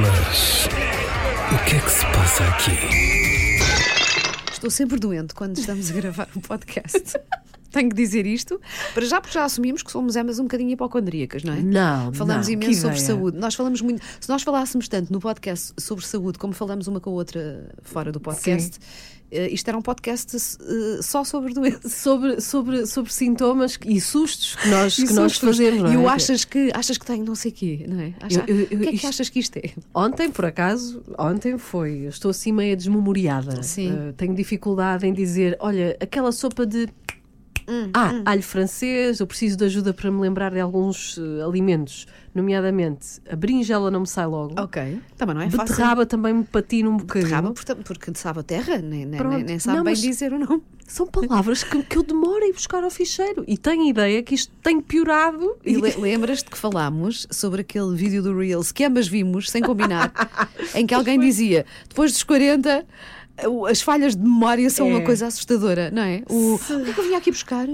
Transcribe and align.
Mas. 0.00 0.68
O 1.52 1.64
que 1.64 1.74
é 1.74 1.80
que 1.80 1.90
se 1.90 2.06
passa 2.06 2.44
aqui? 2.44 2.70
Estou 4.52 4.70
sempre 4.70 5.00
doente 5.00 5.34
quando 5.34 5.58
estamos 5.58 5.90
a 5.90 5.94
gravar 5.94 6.28
um 6.36 6.40
podcast. 6.40 7.18
Tenho 7.70 7.88
que 7.88 7.94
dizer 7.94 8.26
isto, 8.26 8.60
para 8.94 9.04
já 9.04 9.20
porque 9.20 9.34
já 9.34 9.44
assumimos 9.44 9.82
que 9.82 9.90
somos 9.92 10.16
ambas 10.16 10.38
um 10.38 10.42
bocadinho 10.44 10.70
hipocondríacas, 10.70 11.42
não 11.44 11.54
é? 11.54 11.60
Não, 11.62 12.12
Falamos 12.12 12.46
não, 12.48 12.54
imenso 12.54 12.70
que 12.70 12.76
sobre 12.76 13.00
saúde. 13.00 13.38
Nós 13.38 13.54
falamos 13.54 13.80
muito. 13.80 14.02
Se 14.20 14.28
nós 14.28 14.42
falássemos 14.42 14.88
tanto 14.88 15.12
no 15.12 15.20
podcast 15.20 15.72
sobre 15.78 16.04
saúde 16.06 16.38
como 16.38 16.52
falamos 16.52 16.86
uma 16.88 17.00
com 17.00 17.10
a 17.10 17.12
outra 17.12 17.70
fora 17.82 18.10
do 18.10 18.18
podcast, 18.20 18.78
eh, 19.30 19.48
isto 19.50 19.68
era 19.68 19.78
um 19.78 19.82
podcast 19.82 20.36
eh, 20.36 21.00
só 21.02 21.22
sobre 21.22 21.54
doenças. 21.54 21.92
Sobre, 21.94 22.40
sobre, 22.40 22.86
sobre 22.86 23.12
sintomas 23.12 23.78
e 23.86 24.00
sustos 24.00 24.56
que 24.56 24.68
nós, 24.68 24.96
que 24.96 25.12
nós 25.12 25.32
sustos. 25.32 25.56
fazemos. 25.56 25.82
não 25.82 25.92
E 25.92 25.94
é? 25.94 25.98
o 25.98 26.08
achas 26.08 26.44
que, 26.44 26.70
achas 26.74 26.98
que 26.98 27.06
tenho 27.06 27.24
não 27.24 27.34
sei 27.36 27.50
o 27.52 27.54
quê, 27.54 27.84
não 27.88 28.00
é? 28.00 28.14
Acha- 28.20 28.44
Eu- 28.48 28.56
eu- 28.56 28.64
o 28.64 28.68
que 28.68 28.74
é 28.74 28.78
que 28.90 28.94
isto- 28.96 29.06
achas 29.08 29.28
que 29.28 29.38
isto 29.38 29.56
é? 29.58 29.70
Ontem, 29.94 30.28
por 30.30 30.44
acaso, 30.44 31.02
ontem 31.16 31.56
foi. 31.56 32.00
Eu 32.06 32.08
estou 32.08 32.30
assim 32.32 32.50
meio 32.52 32.76
desmemoriada. 32.76 33.62
Sim. 33.62 33.92
Eh, 33.92 34.12
tenho 34.16 34.34
dificuldade 34.34 35.06
em 35.06 35.12
dizer: 35.12 35.56
olha, 35.60 35.96
aquela 36.00 36.32
sopa 36.32 36.66
de. 36.66 36.88
Hum, 37.68 37.90
ah, 37.94 38.22
alho 38.24 38.42
francês, 38.42 39.20
eu 39.20 39.26
preciso 39.26 39.56
de 39.56 39.64
ajuda 39.64 39.92
para 39.94 40.10
me 40.10 40.20
lembrar 40.20 40.50
de 40.52 40.60
alguns 40.60 41.18
eh, 41.18 41.42
alimentos, 41.42 42.06
nomeadamente 42.34 43.20
a 43.30 43.36
berinjela 43.36 43.90
não 43.90 44.00
me 44.00 44.06
sai 44.06 44.26
logo. 44.26 44.54
Ok. 44.60 44.98
Também 45.16 45.34
não 45.34 45.42
é 45.42 45.50
fácil. 45.50 45.74
Beterraba 45.74 46.06
também 46.06 46.32
me 46.34 46.44
patina 46.44 46.88
um 46.88 46.96
bocadinho. 46.96 47.24
Beterraba, 47.28 47.52
portanto, 47.52 47.82
porque 47.84 48.12
sabe 48.14 48.40
a 48.40 48.42
terra, 48.42 48.78
nem, 48.78 49.04
nem, 49.06 49.18
Pronto. 49.20 49.44
nem, 49.44 49.58
sabe 49.58 49.76
Não, 49.78 49.84
bem 49.84 49.94
dizer 49.94 50.32
o 50.32 50.38
nome. 50.38 50.62
São 50.86 51.06
palavras 51.06 51.62
que, 51.62 51.80
que 51.84 51.96
eu 51.98 52.02
demoro 52.02 52.42
a 52.44 52.48
ir 52.48 52.52
buscar 52.52 52.82
ao 52.82 52.90
ficheiro 52.90 53.44
e 53.46 53.56
tenho 53.56 53.84
ideia 53.88 54.20
que 54.24 54.34
isto 54.34 54.52
tem 54.60 54.80
piorado. 54.80 55.56
E 55.64 55.76
le- 55.76 55.94
lembras-te 56.00 56.50
que 56.50 56.58
falámos 56.58 57.28
sobre 57.30 57.60
aquele 57.60 57.94
vídeo 57.94 58.20
do 58.22 58.36
Reels 58.36 58.72
que 58.72 58.84
ambas 58.84 59.06
vimos, 59.06 59.48
sem 59.48 59.62
combinar, 59.62 60.12
em 60.74 60.84
que 60.86 60.92
alguém 60.94 61.18
dizia, 61.20 61.64
depois 61.88 62.10
dos 62.10 62.24
40, 62.24 62.80
o- 62.80 62.84
as 63.70 63.80
falhas 63.80 64.14
de 64.16 64.22
memória 64.22 64.68
são 64.70 64.86
É. 64.86 64.90
uma 64.90 65.00
coisa 65.02 65.26
assustadora, 65.26 65.90
não 65.90 66.02
é? 66.02 66.22
O, 66.28 66.54
o 66.54 66.58
que 66.58 66.90
é 66.90 66.92
que 66.92 67.00
eu 67.00 67.04
vinha 67.04 67.18
aqui 67.18 67.30
buscar? 67.30 67.66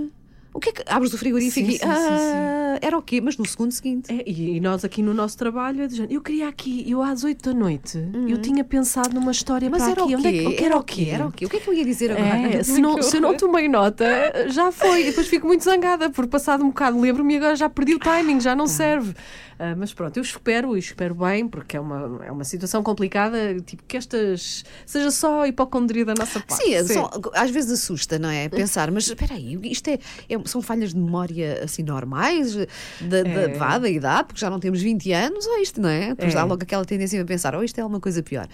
O 0.57 0.61
que 0.61 0.71
é 0.71 0.73
que 0.73 0.83
abres 0.87 1.13
o 1.13 1.19
frigorífico 1.19 1.67
Sim, 1.67 1.75
e 1.75 1.79
sim, 1.79 1.85
sim, 1.85 1.91
ah, 1.91 2.79
era 2.81 2.97
o 2.97 3.03
quê? 3.03 3.21
Mas 3.21 3.37
no 3.37 3.47
segundo 3.47 3.71
seguinte. 3.73 4.11
É, 4.13 4.23
e, 4.29 4.59
nós 4.61 4.85
aqui 4.85 5.03
no 5.03 5.13
nosso 5.13 5.37
trabalho, 5.37 5.83
é 5.83 5.89
género, 5.89 6.13
eu 6.13 6.21
queria 6.23 6.49
aqui, 6.49 6.85
eu 6.91 7.03
às 7.03 7.25
8 7.25 7.51
da 7.51 7.55
noite, 7.59 7.99
eu 8.29 8.39
tinha 8.39 8.65
pensado 8.65 9.15
numa 9.15 9.33
história 9.33 9.67
Uhum. 9.67 9.73
Mas 9.73 9.83
para 9.83 9.93
era 9.93 10.03
aqui. 10.03 10.15
o 10.15 10.19
Onde 10.19 10.29
é 10.29 10.33
quê? 10.33 10.57
que- 10.57 10.65
Era 10.65 10.77
o 10.79 10.83
quê? 10.83 11.09
Era 11.11 11.27
o 11.27 11.33
quê? 11.33 11.45
O 11.47 11.49
que 11.51 11.57
é 11.57 11.61
que 11.61 11.69
eu 11.69 11.75
ia 11.75 11.85
dizer 11.85 12.11
agora? 12.13 12.27
É, 12.57 12.63
se, 12.65 12.81
não, 12.81 13.01
se 13.03 13.17
eu 13.17 13.21
não 13.21 13.37
tomei 13.37 13.69
nota, 13.69 14.05
já 14.49 14.73
foi. 14.73 15.03
E 15.03 15.05
depois 15.07 15.27
fico 15.29 15.47
muito 15.47 15.63
zangada, 15.63 16.09
porque 16.11 16.31
passado 16.31 16.65
um 16.65 16.69
bocado 16.69 16.99
lembro-me 17.01 17.35
e 17.35 17.37
agora 17.37 17.55
já 17.57 17.69
perdi 17.69 17.95
o 17.95 17.99
timing, 17.99 18.41
já 18.41 18.55
não 18.57 18.67
serve. 18.67 19.15
Ah, 19.59 19.75
mas 19.75 19.95
pronto, 19.95 20.15
eu 20.19 20.23
espero 20.23 20.77
e 20.77 20.79
espero 20.81 21.15
bem, 21.15 21.49
porque 21.49 21.79
é 21.79 21.81
uma, 21.81 22.21
é 22.27 22.31
uma 22.31 22.45
situação 22.45 22.83
complicada, 22.83 23.59
tipo, 23.65 23.83
que 23.89 23.97
estas 23.97 24.65
seja 24.85 25.11
só 25.11 25.47
hipocondria 25.47 26.05
da 26.05 26.13
nossa 26.15 26.41
parte. 26.41 26.63
Sim, 26.63 26.85
são- 26.93 27.11
às 27.33 27.49
vezes 27.51 27.71
assusta, 27.81 28.19
não 28.19 28.29
é? 28.29 28.51
Pensar, 28.51 28.91
mas 28.91 29.09
espera 29.09 29.33
aí, 29.35 29.59
isto 29.65 29.89
é, 29.89 29.99
é- 30.29 30.46
são 30.47 30.63
falhas 30.63 30.93
de 30.95 30.99
memória 31.01 31.61
assim 31.65 31.83
normais, 31.83 32.55
da, 33.01 33.23
da, 33.23 33.29
É. 33.29 33.49
vá, 33.49 33.79
da 33.79 33.89
idade, 33.89 34.29
porque 34.29 34.41
já 34.41 34.49
não 34.51 34.59
temos 34.61 34.81
20 34.81 35.13
anos, 35.13 35.47
ou 35.47 35.59
isto, 35.59 35.81
não 35.81 35.89
é? 35.89 36.09
Depois 36.09 36.33
É. 36.33 36.37
dá 36.37 36.45
logo 36.45 36.63
aquela 36.63 36.85
tendência 36.85 37.21
a 37.21 37.25
pensar, 37.25 37.55
ou 37.55 37.63
isto 37.65 37.79
é 37.79 37.83
alguma 37.83 38.01
coisa 38.01 38.23
pior. 38.23 38.47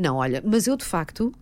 Não, 0.00 0.16
olha, 0.16 0.42
mas 0.44 0.66
eu 0.66 0.76
de 0.76 0.84
facto. 0.84 1.32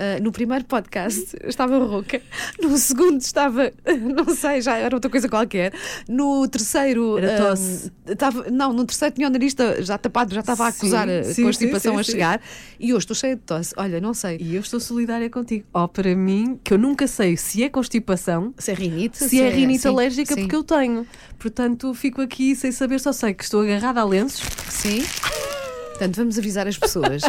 Ah, 0.00 0.18
no 0.18 0.32
primeiro 0.32 0.64
podcast 0.64 1.36
estava 1.44 1.76
rouca, 1.76 2.22
no 2.58 2.78
segundo 2.78 3.20
estava, 3.20 3.70
não 4.16 4.34
sei, 4.34 4.62
já 4.62 4.78
era 4.78 4.96
outra 4.96 5.10
coisa 5.10 5.28
qualquer. 5.28 5.74
No 6.08 6.48
terceiro, 6.48 7.18
Era 7.18 7.34
ah, 7.34 7.48
tosse. 7.50 7.92
estava, 8.06 8.50
não, 8.50 8.72
no 8.72 8.86
terceiro 8.86 9.14
tinha 9.14 9.28
o 9.28 9.30
nariz 9.30 9.54
já 9.80 9.98
tapado, 9.98 10.32
já 10.32 10.40
estava 10.40 10.66
a 10.68 10.72
Sim, 10.72 10.78
acusar 10.78 11.06
a 11.06 11.24
sim, 11.24 11.42
constipação 11.42 11.92
sim, 11.92 11.96
sim, 11.96 12.00
a 12.00 12.12
chegar 12.12 12.42
e 12.78 12.94
hoje 12.94 13.04
estou 13.04 13.14
cheia 13.14 13.36
de 13.36 13.42
tosse. 13.42 13.74
Olha, 13.76 14.00
não 14.00 14.14
sei. 14.14 14.38
E 14.40 14.54
eu 14.54 14.62
estou 14.62 14.80
solidária 14.80 15.28
contigo. 15.28 15.66
Ó, 15.74 15.86
para 15.86 16.16
mim, 16.16 16.58
que 16.64 16.72
eu 16.72 16.78
nunca 16.78 17.06
sei 17.06 17.36
se 17.36 17.62
é 17.62 17.68
constipação, 17.68 18.54
Se 18.56 18.70
é 18.70 18.74
rinite, 18.74 19.18
se 19.18 19.38
é 19.38 19.50
rinite 19.50 19.82
sim, 19.82 19.88
alérgica, 19.88 20.34
sim. 20.34 20.40
porque 20.40 20.56
eu 20.56 20.64
tenho. 20.64 21.06
Portanto, 21.38 21.92
fico 21.92 22.22
aqui 22.22 22.56
sem 22.56 22.72
saber, 22.72 23.00
só 23.00 23.12
sei 23.12 23.34
que 23.34 23.44
estou 23.44 23.60
agarrada 23.60 24.00
a 24.00 24.04
lenços. 24.04 24.48
Sim. 24.70 25.02
Portanto, 26.00 26.16
vamos 26.16 26.38
avisar 26.38 26.66
as 26.66 26.78
pessoas. 26.78 27.20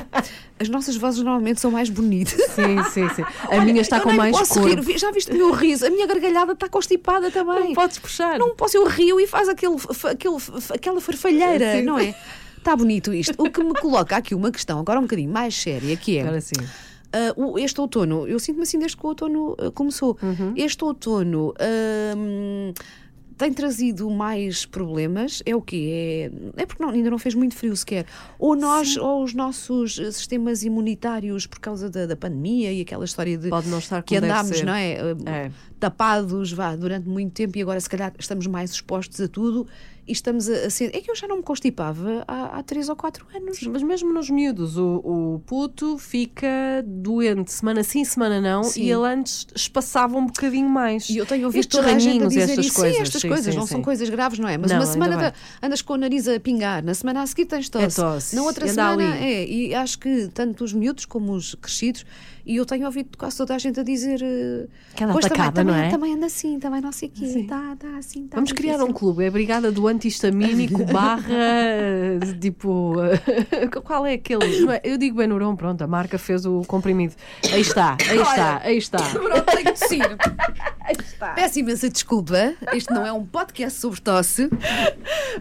As 0.58 0.70
nossas 0.70 0.96
vozes 0.96 1.22
normalmente 1.22 1.60
são 1.60 1.70
mais 1.72 1.90
bonitas. 1.90 2.40
Sim, 2.56 2.82
sim, 2.94 3.10
sim. 3.10 3.24
A 3.50 3.60
minha 3.66 3.82
está 3.82 4.00
com 4.00 4.14
mais 4.14 4.38
posso 4.38 4.54
cor. 4.54 4.70
rir. 4.70 4.98
Já 4.98 5.12
viste 5.12 5.30
o 5.30 5.36
meu 5.36 5.52
riso? 5.52 5.86
A 5.86 5.90
minha 5.90 6.08
gargalhada 6.08 6.54
está 6.54 6.70
constipada 6.70 7.30
também. 7.30 7.66
Não 7.66 7.74
podes 7.74 8.00
puxar. 8.00 8.40
Não 8.40 8.56
posso, 8.56 8.78
eu 8.78 8.88
rio 8.88 9.20
e 9.20 9.28
faz 9.28 9.50
aquele, 9.50 9.76
aquele, 10.10 10.38
aquela 10.74 11.02
farfalheira, 11.02 11.74
Sim. 11.80 11.82
não 11.82 12.00
é? 12.00 12.16
Está 12.58 12.74
bonito 12.78 13.14
isto. 13.14 13.34
O 13.38 13.50
que 13.52 13.62
me 13.62 13.74
coloca 13.74 14.16
aqui 14.16 14.34
uma 14.34 14.52
questão, 14.52 14.80
agora 14.80 15.00
um 15.00 15.04
bocadinho 15.04 15.30
mais 15.30 15.54
séria, 15.54 15.98
que 15.98 16.18
é. 16.18 16.22
Agora 16.22 16.40
sim. 16.40 16.54
O- 17.36 17.60
este 17.60 17.82
outono, 17.82 18.26
eu 18.26 18.40
sinto-me 18.40 18.64
assim 18.64 18.80
desde 18.80 18.96
que 18.96 19.04
o 19.06 19.10
outono 19.10 19.54
ah, 19.60 19.70
começou. 19.72 20.18
Uhum. 20.24 20.54
Este 20.56 20.82
outono 20.86 21.54
ahm, 21.60 22.72
tem 23.42 23.54
trazido 23.54 24.10
mais 24.10 24.66
problemas. 24.66 25.42
É 25.46 25.56
o 25.56 25.62
quê? 25.62 26.30
É, 26.58 26.62
é 26.62 26.66
porque 26.66 26.82
não- 26.84 26.90
ainda 26.92 27.10
não 27.10 27.18
fez 27.18 27.34
muito 27.36 27.56
frio 27.56 27.76
sequer. 27.76 28.06
Ou 28.38 28.56
nós, 28.56 28.98
ou 28.98 29.24
os 29.24 29.34
nossos 29.34 29.98
eh, 30.00 30.12
sistemas 30.12 30.64
imunitários, 30.64 31.48
por 31.48 31.60
causa 31.60 31.90
da, 31.90 32.06
da 32.06 32.16
pandemia 32.16 32.72
e 32.72 32.82
aquela 32.82 33.04
história 33.06 33.38
de 33.38 33.50
Pode 33.50 33.68
não 33.68 33.80
estar 33.80 34.02
que 34.04 34.16
andámos, 34.16 34.62
não 34.62 34.74
é? 34.74 34.98
Ah, 35.26 35.32
É. 35.32 35.52
Tapados 35.80 36.52
vá, 36.52 36.76
durante 36.76 37.10
muito 37.10 37.34
tempo 37.34 37.58
e 37.58 37.62
agora 37.64 37.80
se 37.80 37.90
calhar 37.90 38.14
estamos 38.20 38.46
mais 38.46 38.70
expostos 38.72 39.20
a 39.20 39.28
tudo 39.28 39.68
e 40.08 40.12
estamos 40.12 40.50
a, 40.50 40.66
a 40.66 40.70
ser. 40.70 40.96
É 40.96 41.02
que 41.02 41.10
eu 41.10 41.16
já 41.16 41.28
não 41.28 41.38
me 41.38 41.44
constipava 41.44 42.24
há, 42.28 42.58
há 42.60 42.64
três 42.64 42.90
ou 42.90 42.96
quatro 42.96 43.26
anos. 43.36 43.62
Mas 43.64 43.84
mesmo 43.84 44.14
nos 44.14 44.30
miúdos, 44.30 44.78
o, 44.78 45.02
o 45.04 45.42
puto 45.46 45.98
fica 45.98 46.48
doente 46.86 47.52
semana 47.52 47.84
sim, 47.84 48.04
semana 48.04 48.42
não, 48.42 48.64
Sim. 48.64 48.84
e 48.84 48.92
ele 48.92 49.06
antes 49.08 49.48
espaçava 49.56 50.18
um 50.18 50.26
bocadinho 50.26 50.70
mais. 50.70 51.10
E 51.10 51.18
eu 51.18 51.26
tenho 51.26 51.46
ouvido 51.46 51.62
Estes 51.62 51.80
toda 51.80 51.94
a 51.96 52.00
gente 52.00 52.24
a 52.24 52.28
dizer 52.28 52.42
estas 52.42 52.66
isso. 52.66 52.76
coisas. 52.76 52.96
Sim, 52.96 53.02
estas 53.04 53.22
sim, 53.22 53.28
coisas 53.28 53.54
sim, 53.54 53.60
não 53.60 53.68
são 53.68 53.82
coisas 53.82 54.10
graves, 54.10 54.40
não 54.40 54.48
é? 54.50 54.58
Mas 54.58 54.72
Não, 54.72 54.78
uma 54.80 54.86
semana 54.86 55.34
andas 55.62 55.82
com 55.82 55.94
o 55.94 55.98
nariz 55.98 56.28
a 56.28 56.40
pingar, 56.40 56.84
na 56.84 56.94
semana 56.94 57.22
a 57.22 57.28
seguir 57.28 57.46
tens 57.46 57.70
tosse. 57.70 57.86
É 58.00 58.04
tosse. 58.04 58.36
Na 58.36 58.44
outra 58.44 58.68
semana 58.68 59.14
ali. 59.14 59.24
é. 59.24 59.48
E 59.48 59.76
acho 59.76 60.00
que 60.00 60.30
tanto 60.34 60.64
os 60.64 60.74
miúdos 60.74 61.06
como 61.06 61.34
os 61.34 61.56
crescidos, 61.56 62.06
e 62.46 62.56
eu 62.58 62.66
tenho 62.66 62.86
ouvido 62.86 63.18
quase 63.18 63.38
toda 63.38 63.56
a 63.56 63.58
gente 63.58 63.80
a 63.80 63.84
dizer. 63.84 64.22
eh, 64.22 64.68
Que 64.96 65.04
anda 65.04 65.14
"Pois 65.14 65.26
também, 65.26 65.42
atacada, 65.42 65.62
também, 65.64 65.76
não 65.76 65.84
é?" 65.84 65.90
Também 65.90 66.14
anda 66.16 66.26
assim, 66.26 66.60
também 66.60 66.82
não 66.82 66.92
sei 66.92 67.10
o 67.10 67.12
quê. 67.12 67.26
Sim. 67.28 67.42
Está 67.44 67.76
tá 67.78 67.98
assim, 67.98 68.28
tá 68.28 68.36
Vamos 68.36 68.52
criar 68.52 68.76
um 68.76 68.78
difícil. 68.80 68.94
clube, 68.96 69.24
é 69.24 69.28
a 69.28 69.32
Brigada 69.32 69.72
do 69.72 69.88
Antihistamínico 69.88 70.84
barra 70.92 71.24
tipo. 72.40 72.94
Qual 73.84 74.06
é 74.06 74.14
aquele? 74.14 74.72
É? 74.72 74.82
Eu 74.84 74.98
digo 74.98 75.18
Benuron, 75.18 75.56
pronto, 75.56 75.82
a 75.82 75.88
marca 75.88 76.18
fez 76.18 76.46
o 76.46 76.62
comprimido. 76.68 77.14
Aí 77.52 77.62
está, 77.62 77.98
aí 78.10 78.18
está, 78.22 78.62
aí 78.64 78.78
está. 78.78 78.98
Pronto, 79.12 79.46
tenho 79.56 79.74
que 79.74 79.80
tossir. 80.96 81.18
Peço 81.36 81.60
imensa 81.60 81.90
desculpa. 81.90 82.54
Este 82.74 82.94
não 82.94 83.06
é 83.06 83.12
um 83.12 83.26
podcast 83.26 83.80
sobre 83.80 84.00
tosse. 84.02 84.50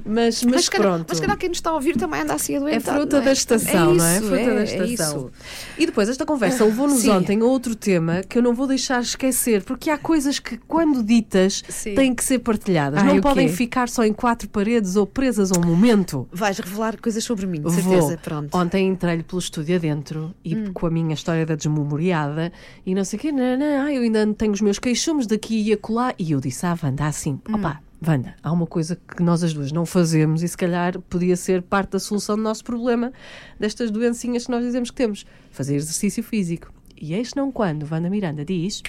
Mas, 0.04 0.42
mas, 0.44 0.68
calhar- 0.68 0.88
pronto. 0.88 1.06
mas 1.08 1.16
se 1.18 1.22
calhar 1.22 1.36
quem 1.38 1.48
nos 1.48 1.58
está 1.58 1.70
a 1.70 1.74
ouvir 1.74 1.96
também 1.96 2.20
anda 2.22 2.34
assim 2.34 2.54
É 2.54 2.56
adoentado. 2.58 2.96
fruta 2.98 3.18
não 3.18 3.24
da 3.24 3.32
estação, 3.32 3.94
não 3.94 4.04
é? 4.04 4.16
isso, 4.18 4.26
Fruta 4.26 4.44
da 4.54 4.60
é 4.60 4.64
estação. 4.64 5.18
isso. 5.18 5.30
E 5.78 5.86
depois, 5.86 6.08
esta 6.08 6.24
conversa 6.24 6.64
levou-nos 6.64 7.06
ontem 7.08 7.40
a 7.40 7.44
outro 7.44 7.74
tema 7.74 8.22
que 8.22 8.38
eu 8.38 8.42
não 8.42 8.54
vou 8.54 8.66
deixar 8.66 9.00
esquecer, 9.02 9.62
porque 9.62 9.90
há 9.90 9.98
coisas 9.98 10.38
que, 10.38 10.56
quando 10.58 11.02
ditas, 11.02 11.62
Sim. 11.68 11.94
têm 11.94 12.14
que 12.14 12.22
ser 12.24 12.38
partilhadas. 12.40 13.00
Ai, 13.02 13.14
não 13.14 13.20
podem 13.20 13.48
quê? 13.48 13.52
ficar 13.54 13.88
só 13.88 14.04
em 14.04 14.12
quatro 14.12 14.48
paredes 14.48 14.96
ou 14.96 15.06
presas 15.06 15.50
a 15.52 15.58
um 15.58 15.64
momento. 15.66 16.28
Vais 16.32 16.58
revelar 16.58 17.00
coisas 17.00 17.22
sobre 17.24 17.46
mim, 17.46 17.60
de 17.60 17.72
certeza. 17.72 18.00
Vou. 18.08 18.18
Pronto. 18.18 18.56
Ontem 18.56 18.86
entrei-lhe 18.88 19.22
pelo 19.22 19.38
estúdio 19.38 19.76
adentro 19.76 20.34
e 20.44 20.54
Hum. 20.54 20.72
com 20.72 20.86
a 20.86 20.90
minha 20.90 21.14
história 21.14 21.44
da 21.46 21.54
desmemoriada 21.54 22.52
e 22.84 22.94
não 22.94 23.04
sei 23.04 23.18
o 23.18 23.22
quê, 23.22 23.32
não, 23.32 23.56
não, 23.58 23.88
eu 23.88 24.02
ainda 24.02 24.26
tenho 24.34 24.52
os 24.52 24.60
meus 24.60 24.78
queixumes 24.78 25.26
daqui 25.40 25.62
e 25.62 25.72
acolá. 25.72 26.14
E 26.18 26.32
eu 26.32 26.40
disse 26.40 26.66
à 26.66 26.76
Wanda 26.82 27.06
assim: 27.06 27.40
Hum. 27.48 27.54
opá, 27.54 27.80
Wanda, 28.06 28.34
há 28.42 28.52
uma 28.52 28.66
coisa 28.66 28.96
que 28.96 29.22
nós 29.22 29.42
as 29.42 29.52
duas 29.54 29.72
não 29.72 29.86
fazemos 29.86 30.42
e 30.42 30.48
se 30.48 30.56
calhar 30.56 30.98
podia 31.00 31.36
ser 31.36 31.62
parte 31.62 31.92
da 31.92 31.98
solução 31.98 32.36
do 32.36 32.42
nosso 32.42 32.62
problema, 32.62 33.12
destas 33.58 33.90
doencinhas 33.90 34.44
que 34.44 34.50
nós 34.50 34.64
dizemos 34.64 34.90
que 34.90 34.96
temos: 34.96 35.24
fazer 35.50 35.76
exercício 35.76 36.22
físico. 36.22 36.72
E 37.00 37.14
eis 37.14 37.32
não 37.34 37.50
quando 37.50 37.88
Wanda 37.90 38.10
Miranda 38.10 38.44
diz. 38.44 38.82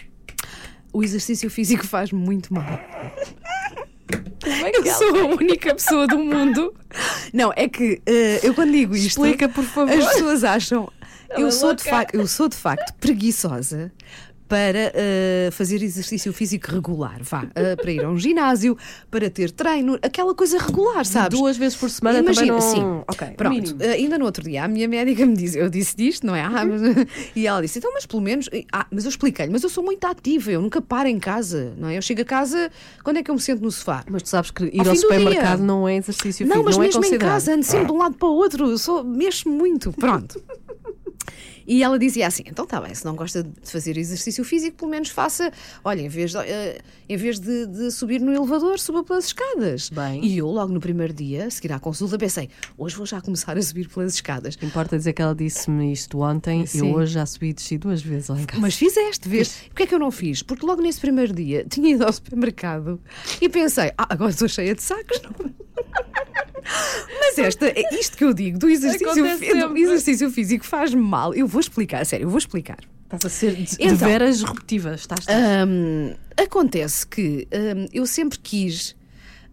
O 0.94 1.02
exercício 1.02 1.50
físico 1.50 1.88
faz 1.88 2.12
muito 2.12 2.54
mal. 2.54 2.66
Como 4.44 4.66
é 4.66 4.72
Eu 4.76 4.86
sou 4.88 5.16
a 5.22 5.26
única 5.36 5.74
pessoa 5.74 6.06
do 6.06 6.18
mundo. 6.20 6.74
Não, 7.32 7.54
é 7.56 7.70
que 7.70 8.02
eh, 8.06 8.42
eu 8.44 8.54
quando 8.54 8.74
digo 8.74 8.94
isto. 8.94 9.08
Explica, 9.08 9.48
por 9.48 9.64
favor. 9.64 9.94
As 9.98 10.06
pessoas 10.14 10.44
acham. 10.44 10.92
Ela 11.30 11.40
Eu 11.40 11.48
é 11.48 11.52
sou, 11.52 11.74
de 11.74 11.84
louca. 11.86 11.98
facto, 11.98 12.16
eu 12.16 12.28
sou 12.28 12.50
de 12.50 12.58
facto 12.58 12.94
preguiçosa. 12.96 13.90
Para 14.52 14.92
eh, 14.94 15.50
fazer 15.54 15.82
exercício 15.82 16.34
físico 16.34 16.70
regular, 16.70 17.20
vá, 17.22 17.48
eh, 17.56 17.78
para 17.78 17.90
ir 17.90 18.04
a 18.04 18.10
um 18.10 18.18
ginásio, 18.18 18.78
para 19.10 19.30
ter 19.30 19.50
treino, 19.50 19.98
aquela 20.02 20.36
coisa 20.36 20.58
regular, 20.58 21.06
sabes? 21.06 21.40
Duas 21.40 21.56
vezes 21.56 21.78
por 21.78 21.90
semana 21.90 22.20
Imagina, 22.20 22.48
também 22.58 22.62
não... 22.62 22.98
sim. 23.00 23.04
Ok, 23.08 23.28
Pronto, 23.38 23.78
eh, 23.80 23.92
ainda 23.94 24.18
no 24.18 24.26
outro 24.26 24.44
dia 24.44 24.66
a 24.66 24.68
minha 24.68 24.90
médica 24.90 25.26
me 25.26 25.38
disse, 25.38 25.58
eu 25.58 25.70
disse 25.70 25.96
disto, 25.96 26.28
não 26.28 26.36
é? 26.36 26.42
Ah, 26.42 26.66
mas- 26.66 26.82
e 27.34 27.48
ela 27.48 27.62
disse, 27.62 27.80
então, 27.80 27.94
mas 27.94 28.06
pelo 28.06 28.22
menos, 28.22 28.50
ah, 28.74 28.86
mas 28.92 29.06
eu 29.06 29.10
expliquei-lhe, 29.10 29.54
mas 29.54 29.64
eu 29.64 29.70
sou 29.70 29.86
muito 29.86 30.04
ativa, 30.06 30.52
eu 30.52 30.62
nunca 30.62 30.82
paro 30.82 31.08
em 31.08 31.18
casa, 31.18 31.74
não 31.78 31.88
é? 31.88 31.98
Eu 31.98 32.02
chego 32.02 32.22
a 32.22 32.26
casa, 32.26 32.70
quando 33.06 33.20
é 33.20 33.24
que 33.24 33.32
eu 33.32 33.36
me 33.36 33.40
sento 33.40 33.62
no 33.64 33.72
sofá? 33.72 34.04
Mas 34.10 34.22
tu 34.24 34.28
sabes 34.28 34.52
que 34.52 34.66
ir 34.66 34.82
Ao 34.82 34.90
ao, 34.90 34.96
supermercado 34.98 35.60
dia. 35.60 35.66
não 35.66 35.88
é 35.88 35.96
exercício 35.96 36.46
Não, 36.46 36.56
físico, 36.58 36.66
mas 36.66 36.76
não 36.76 36.84
é 36.84 36.88
mesmo 36.88 37.06
em 37.06 37.18
casa, 37.18 37.54
ando 37.54 37.64
sempre 37.64 37.86
de 37.86 37.92
um 37.94 37.98
lado 38.00 38.16
para 38.18 38.28
o 38.28 38.34
outro, 38.34 38.70
eu 38.70 38.78
sou, 38.78 39.02
mexo 39.02 39.48
muito, 39.48 39.94
pronto. 39.94 40.44
E 41.72 41.84
ela 41.84 41.98
dizia 41.98 42.28
assim: 42.28 42.44
então 42.46 42.66
está 42.66 42.82
bem, 42.82 42.94
se 42.94 43.06
não 43.06 43.16
gosta 43.16 43.44
de 43.44 43.72
fazer 43.72 43.98
exercício 43.98 44.44
físico, 44.44 44.76
pelo 44.76 44.92
menos 44.92 45.08
faça. 45.08 45.54
Olha, 45.86 46.02
em 46.02 46.10
vez 46.10 46.32
de, 46.32 46.38
eh, 46.40 46.82
em 47.08 47.16
vez 47.16 47.40
de, 47.40 47.66
de 47.66 47.90
subir 47.92 48.20
no 48.20 48.34
elevador, 48.34 48.78
suba 48.78 49.06
pelas 49.06 49.28
escadas. 49.28 49.90
Bem. 49.90 50.22
E 50.22 50.38
eu, 50.38 50.48
logo 50.48 50.74
no 50.74 50.82
primeiro 50.82 51.14
dia, 51.14 51.46
a 51.46 51.50
seguir 51.50 51.72
à 51.72 51.80
consulta, 51.80 52.18
pensei: 52.18 52.50
hoje 52.78 52.98
vou 52.98 53.06
já 53.06 53.22
começar 53.22 53.58
a 53.58 53.62
subir 53.62 53.88
pelas 53.88 54.16
escadas. 54.16 54.58
Importa 54.62 54.98
dizer 54.98 55.14
que 55.14 55.22
ela 55.22 55.34
disse-me 55.34 55.94
isto 55.94 56.20
ontem, 56.20 56.66
Sim. 56.66 56.90
eu 56.90 56.94
hoje 56.94 57.14
já 57.14 57.26
subi 57.26 57.52
e 57.52 57.54
desci 57.54 57.78
duas 57.78 58.02
vezes 58.02 58.28
lá 58.28 58.42
em 58.42 58.46
casa. 58.46 58.62
Mas 58.62 58.76
fizeste, 58.76 59.30
vês? 59.30 59.62
Porquê 59.70 59.84
é 59.84 59.88
que 59.88 59.96
eu 59.96 60.00
não 60.00 60.12
fiz? 60.12 60.44
Porque 60.44 60.66
logo 60.66 60.82
nesse 60.82 61.00
primeiro 61.00 61.34
dia 61.34 61.66
tinha 61.70 61.90
ido 61.90 62.04
ao 62.04 62.12
supermercado 62.12 63.00
e 63.40 63.48
pensei: 63.48 63.94
ah, 63.98 64.08
agora 64.10 64.32
estou 64.32 64.50
cheia 64.50 64.76
de 64.76 64.84
sacos. 64.84 65.22
Não? 65.22 66.11
Mas 67.20 67.38
esta, 67.38 67.68
é 67.68 67.84
isto 67.96 68.18
que 68.18 68.24
eu 68.24 68.34
digo 68.34 68.58
do 68.60 68.70
exercício, 68.70 69.14
do 69.14 69.78
exercício 69.78 70.30
físico 70.32 70.66
faz 70.66 70.94
mal. 70.94 71.34
Eu 71.34 71.48
vou 71.48 71.60
explicar, 71.62 72.06
sério, 72.06 72.26
eu 72.26 72.30
vou 72.30 72.38
explicar. 72.38 72.78
Estás 73.04 73.26
a 73.26 73.30
ser 73.30 73.56
de, 73.56 73.64
de 73.64 73.76
Então. 73.80 73.98
veras 74.08 74.38
disruptiva. 74.38 74.94
Estás 74.96 75.26
Hum, 75.68 76.14
acontece 76.38 77.06
que 77.06 77.48
hum, 77.54 77.86
eu 77.94 78.06
sempre 78.06 78.40
quis 78.40 78.96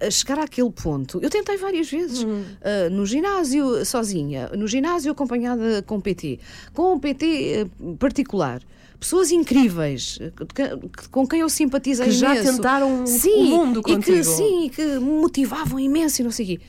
uh, 0.00 0.10
chegar 0.12 0.38
àquele 0.38 0.70
ponto. 0.70 1.18
Eu 1.20 1.28
tentei 1.28 1.56
várias 1.56 1.90
vezes. 1.90 2.22
Hum. 2.22 2.42
Uh, 2.60 2.90
no 2.90 3.04
ginásio, 3.04 3.84
sozinha. 3.84 4.48
No 4.56 4.68
ginásio, 4.68 5.10
acompanhada 5.10 5.82
com 5.82 6.00
PT. 6.00 6.38
Com 6.72 6.94
um 6.94 7.00
PT 7.00 7.66
uh, 7.80 7.96
particular. 7.96 8.60
Pessoas 9.00 9.30
incríveis, 9.30 10.18
que- 10.54 11.08
com 11.10 11.24
quem 11.26 11.38
eu 11.40 11.48
simpatizei 11.48 12.06
Que 12.06 12.12
já 12.12 12.34
imenso. 12.34 12.52
tentaram 12.56 13.04
o- 13.04 13.06
sim, 13.06 13.30
o 13.44 13.44
mundo 13.44 13.78
e 13.80 13.82
que, 13.84 13.92
contigo. 13.94 14.24
Sim, 14.24 14.66
e 14.66 14.70
que 14.70 14.84
me 14.84 14.98
motivavam 15.20 15.78
imenso 15.78 16.20
e 16.20 16.24
não 16.24 16.32
sei 16.32 16.44
o 16.44 16.48
quê. 16.48 16.60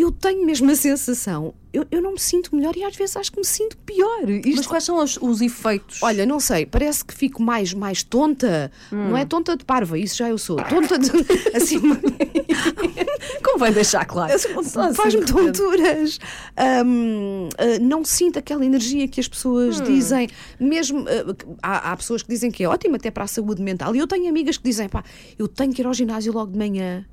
Eu 0.00 0.12
tenho 0.12 0.46
mesmo 0.46 0.70
a 0.70 0.76
sensação, 0.76 1.54
eu, 1.72 1.84
eu 1.90 2.00
não 2.00 2.12
me 2.12 2.20
sinto 2.20 2.54
melhor 2.54 2.76
e 2.76 2.84
às 2.84 2.94
vezes 2.94 3.16
acho 3.16 3.32
que 3.32 3.38
me 3.38 3.44
sinto 3.44 3.76
pior. 3.78 4.28
Isto 4.28 4.56
Mas 4.56 4.66
quais 4.66 4.84
são 4.84 5.02
os, 5.02 5.18
os 5.20 5.40
efeitos? 5.40 6.00
Olha, 6.02 6.24
não 6.24 6.38
sei, 6.38 6.64
parece 6.66 7.04
que 7.04 7.12
fico 7.14 7.42
mais, 7.42 7.74
mais 7.74 8.02
tonta. 8.02 8.70
Não 8.92 9.12
Hum. 9.12 9.16
é 9.16 9.24
tonta 9.24 9.56
de 9.56 9.64
parva, 9.64 9.98
isso 9.98 10.16
já 10.16 10.28
eu 10.28 10.38
sou. 10.38 10.56
Tonta 10.56 10.98
de. 10.98 11.10
Assim, 11.56 11.80
convém 13.44 13.72
deixar 13.72 14.04
claro. 14.04 14.32
Faz-me 14.38 15.22
assim, 15.22 15.32
tonturas. 15.32 16.18
Hum, 16.86 17.48
ah, 17.58 17.78
não 17.80 18.04
sinto 18.04 18.38
aquela 18.38 18.64
energia 18.64 19.06
que 19.08 19.20
as 19.20 19.28
pessoas 19.28 19.80
dizem. 19.80 20.28
Mesmo. 20.60 21.04
que- 21.04 21.46
há, 21.62 21.92
há 21.92 21.96
pessoas 21.96 22.22
que 22.22 22.28
dizem 22.28 22.50
que 22.50 22.62
é 22.64 22.68
ótimo 22.68 22.96
até 22.96 23.10
para 23.10 23.24
a 23.24 23.28
saúde 23.28 23.62
mental. 23.62 23.94
E 23.94 23.98
eu 23.98 24.06
tenho 24.06 24.28
amigas 24.28 24.56
que 24.56 24.64
dizem, 24.64 24.88
pá, 24.88 25.02
eu 25.38 25.48
tenho 25.48 25.72
que 25.72 25.82
ir 25.82 25.86
ao 25.86 25.94
ginásio 25.94 26.32
logo 26.32 26.52
de 26.52 26.58
manhã. 26.58 27.04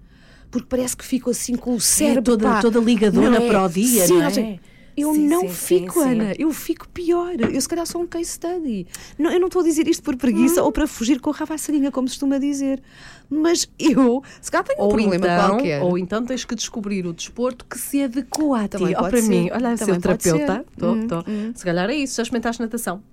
Porque 0.52 0.68
parece 0.70 0.96
que 0.96 1.04
fico 1.06 1.30
assim 1.30 1.56
com 1.56 1.76
o 1.76 1.82
cérebro. 1.82 2.24
toda- 2.24 2.46
pá, 2.50 2.62
toda 2.62 2.80
ligadona 2.80 3.38
é? 3.38 3.48
para 3.48 3.64
o 3.66 3.70
dia, 3.70 4.06
Sim, 4.08 4.14
não 4.20 4.24
é? 4.28 4.60
Eu 4.98 5.14
Sim, 5.14 5.28
não 5.28 5.42
sim, 5.42 5.50
fico, 5.50 6.02
sim. 6.02 6.10
Ana. 6.10 6.34
Eu 6.40 6.50
fico 6.54 6.88
pior. 6.88 7.34
Eu 7.52 7.60
se 7.60 7.68
calhar 7.68 7.86
sou 7.86 8.02
um 8.02 8.08
case 8.08 8.30
study. 8.32 8.88
Não, 9.20 9.30
eu 9.30 9.42
não 9.42 9.48
estou 9.48 9.62
a 9.62 9.66
dizer 9.66 9.86
isto 9.90 10.02
por 10.02 10.16
preguiça 10.16 10.62
Hum. 10.62 10.66
ou 10.68 10.72
para 10.72 10.88
fugir 10.88 11.20
com 11.20 11.32
a 11.32 11.34
ravassarinha, 11.34 11.92
como 11.92 12.08
se 12.08 12.14
costuma 12.14 12.38
dizer. 12.38 12.82
Mas 13.30 13.68
eu, 13.78 14.24
se 14.40 14.50
calhar 14.50 14.64
tenho 14.66 14.80
um 14.80 14.84
Ou 14.84 14.90
problema 14.90 15.16
então, 15.18 15.50
qualquer. 15.50 15.82
ou 15.84 15.98
então 15.98 16.24
tens 16.24 16.46
que 16.46 16.56
descobrir 16.56 17.06
o 17.06 17.12
desporto 17.12 17.66
que 17.66 17.78
se 17.78 18.04
adequa 18.04 18.58
a 18.62 18.68
ti. 18.70 18.78
Pode 18.78 18.94
para 18.94 19.22
ser. 19.22 19.28
mim, 19.28 19.50
olha 19.52 19.76
ser 19.76 20.00
terapeuta. 20.00 20.54
ser. 20.54 20.66
Tô, 20.80 20.94
Hum, 20.94 21.08
tô. 21.10 21.24
Se 21.54 21.66
calhar 21.66 21.90
é 21.90 21.96
isso, 21.96 22.16
já 22.16 22.24
experimentaste 22.24 22.62
natação. 22.62 23.04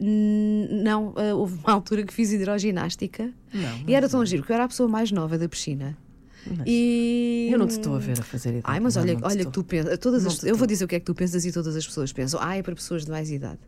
N- 0.00 0.68
não, 0.82 1.12
ah, 1.16 1.34
houve 1.34 1.58
uma 1.64 1.72
altura 1.74 2.02
que 2.04 2.12
fiz 2.12 2.32
hidroginástica 2.32 3.30
Não, 3.52 3.78
e 3.86 3.94
era 3.94 4.08
tão 4.08 4.24
giro, 4.26 4.42
porque 4.42 4.52
eu 4.52 4.56
era 4.56 4.64
a 4.64 4.68
pessoa 4.68 4.88
mais 4.88 5.10
nova 5.12 5.38
da 5.38 5.48
piscina. 5.48 5.96
E... 6.64 7.48
Eu 7.52 7.58
não 7.58 7.66
te 7.66 7.72
estou 7.72 7.94
a 7.94 7.98
ver 7.98 8.18
a 8.18 8.22
fazer 8.22 8.50
ideia. 8.50 8.62
Ai, 8.64 8.80
mas 8.80 8.96
olha, 8.96 9.14
não 9.14 9.20
olha 9.28 9.44
que 9.44 9.50
tu 9.52 9.62
pensas, 9.64 9.98
todas 9.98 10.24
as, 10.26 10.42
eu 10.44 10.56
vou 10.56 10.66
dizer 10.66 10.84
o 10.84 10.88
que 10.88 10.96
é 10.96 11.00
que 11.00 11.04
tu 11.06 11.14
pensas 11.14 11.44
e 11.44 11.52
todas 11.52 11.76
as 11.76 11.86
pessoas 11.86 12.12
pensam. 12.12 12.40
Ah, 12.42 12.56
é 12.56 12.62
para 12.62 12.74
pessoas 12.74 13.04
de 13.04 13.10
mais 13.10 13.30
idade. 13.30 13.58